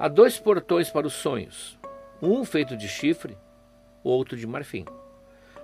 Há 0.00 0.08
dois 0.08 0.38
portões 0.38 0.88
para 0.88 1.06
os 1.06 1.12
sonhos, 1.12 1.78
um 2.22 2.42
feito 2.42 2.74
de 2.74 2.88
chifre, 2.88 3.36
outro 4.02 4.34
de 4.34 4.46
marfim. 4.46 4.86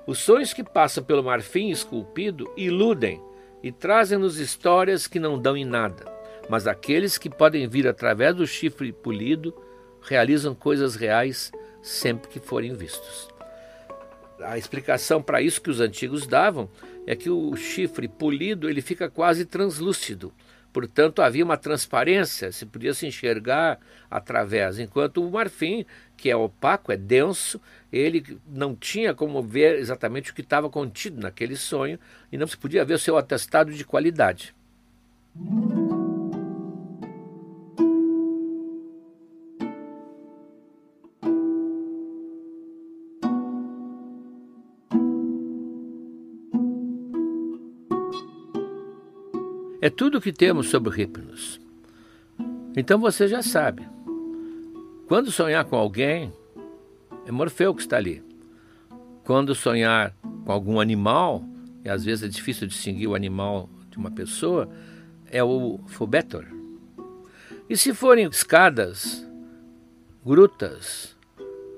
Os 0.07 0.19
sonhos 0.19 0.53
que 0.53 0.63
passam 0.63 1.03
pelo 1.03 1.25
marfim 1.25 1.71
esculpido 1.71 2.45
iludem 2.55 3.19
e 3.63 3.73
trazem-nos 3.73 4.39
histórias 4.39 5.07
que 5.07 5.19
não 5.19 5.41
dão 5.41 5.57
em 5.57 5.65
nada, 5.65 6.05
mas 6.51 6.67
aqueles 6.67 7.17
que 7.17 7.31
podem 7.31 7.67
vir 7.67 7.89
através 7.89 8.35
do 8.35 8.47
chifre 8.47 8.93
polido 8.93 9.57
realizam 10.03 10.55
coisas 10.55 10.97
reais 10.97 11.51
sempre 11.81 12.29
que 12.29 12.39
forem 12.39 12.75
vistos. 12.75 13.31
A 14.39 14.59
explicação 14.59 15.23
para 15.23 15.41
isso 15.41 15.63
que 15.63 15.71
os 15.71 15.81
antigos 15.81 16.27
davam 16.27 16.69
é 17.07 17.17
que 17.17 17.31
o 17.31 17.57
chifre 17.57 18.07
polido 18.07 18.69
ele 18.69 18.83
fica 18.83 19.09
quase 19.09 19.47
translúcido. 19.47 20.31
Portanto, 20.77 21.23
havia 21.23 21.43
uma 21.43 21.57
transparência, 21.57 22.53
se 22.53 22.67
podia 22.67 22.93
se 22.93 23.07
enxergar 23.07 23.81
através, 24.11 24.79
enquanto 24.79 25.27
o 25.27 25.31
marfim, 25.31 25.87
que 26.19 26.29
é 26.29 26.37
opaco, 26.37 26.93
é 26.93 26.99
denso, 26.99 27.59
ele 27.91 28.39
não 28.47 28.77
tinha 28.77 29.15
como 29.15 29.43
ver 29.43 29.79
exatamente 29.79 30.31
o 30.31 30.35
que 30.35 30.43
estava 30.43 30.69
contido 30.69 31.19
naquele 31.19 31.57
sonho 31.57 31.99
e 32.31 32.37
não 32.37 32.47
se 32.47 32.59
podia 32.59 32.85
ver 32.85 32.93
o 32.93 32.99
seu 32.99 33.17
atestado 33.17 33.73
de 33.73 33.87
qualidade. 33.87 34.55
É 49.87 49.91
tudo 49.91 50.19
o 50.19 50.21
que 50.21 50.33
temos 50.33 50.69
sobre 50.69 51.01
Hipnos. 51.01 51.61
Então 52.77 52.99
você 52.99 53.29
já 53.29 53.41
sabe. 53.41 53.89
Quando 55.07 55.31
sonhar 55.31 55.65
com 55.65 55.77
alguém, 55.77 56.33
é 57.25 57.31
Morfeu 57.31 57.73
que 57.73 57.83
está 57.83 57.97
ali. 57.97 58.21
Quando 59.23 59.55
sonhar 59.55 60.13
com 60.45 60.51
algum 60.51 60.81
animal, 60.81 61.45
e 61.85 61.89
às 61.89 62.05
vezes 62.05 62.25
é 62.25 62.29
difícil 62.29 62.67
distinguir 62.67 63.09
o 63.09 63.15
animal 63.15 63.71
de 63.89 63.97
uma 63.97 64.11
pessoa, 64.11 64.69
é 65.31 65.45
o 65.45 65.79
Fobetor. 65.87 66.47
E 67.71 67.77
se 67.77 67.95
forem 67.95 68.27
escadas, 68.27 69.25
grutas, 70.25 71.17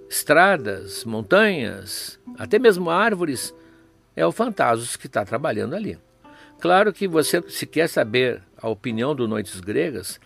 estradas, 0.09 1.05
montanhas, 1.05 2.19
até 2.39 2.59
mesmo 2.59 2.89
árvores, 2.89 3.55
é 4.17 4.27
o 4.27 4.33
Fantasos 4.33 4.97
que 4.97 5.09
está 5.09 5.27
trabalhando 5.27 5.75
ali. 5.75 5.99
Claro 6.61 6.93
que 6.93 7.07
você, 7.07 7.43
se 7.49 7.67
quer 7.67 7.89
saber 7.89 8.43
a 8.61 8.69
opinião 8.69 9.15
do 9.15 9.29
Noites 9.29 9.61
Gregas, 9.61 10.19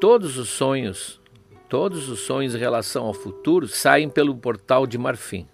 todos 0.00 0.36
os 0.36 0.48
sonhos, 0.48 1.20
todos 1.68 2.08
os 2.08 2.20
sonhos 2.20 2.56
em 2.56 2.58
relação 2.58 3.04
ao 3.06 3.14
futuro 3.14 3.68
saem 3.68 4.10
pelo 4.10 4.36
portal 4.36 4.84
de 4.84 4.98
Marfim. 4.98 5.46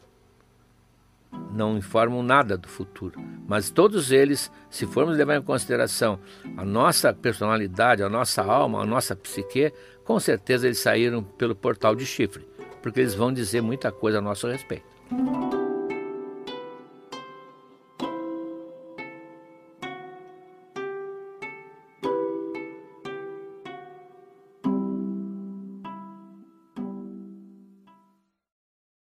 Não 1.52 1.76
informam 1.76 2.22
nada 2.22 2.56
do 2.56 2.66
futuro, 2.66 3.20
mas 3.46 3.70
todos 3.70 4.10
eles, 4.10 4.50
se 4.70 4.86
formos 4.86 5.18
levar 5.18 5.36
em 5.36 5.42
consideração 5.42 6.18
a 6.56 6.64
nossa 6.64 7.12
personalidade, 7.12 8.02
a 8.02 8.08
nossa 8.08 8.42
alma, 8.42 8.82
a 8.82 8.86
nossa 8.86 9.14
psique, 9.14 9.72
com 10.02 10.18
certeza 10.18 10.66
eles 10.66 10.78
saíram 10.78 11.22
pelo 11.22 11.54
portal 11.54 11.94
de 11.94 12.06
chifre, 12.06 12.46
porque 12.82 13.00
eles 13.00 13.14
vão 13.14 13.32
dizer 13.32 13.60
muita 13.60 13.92
coisa 13.92 14.18
a 14.18 14.22
nosso 14.22 14.46
respeito. 14.48 14.84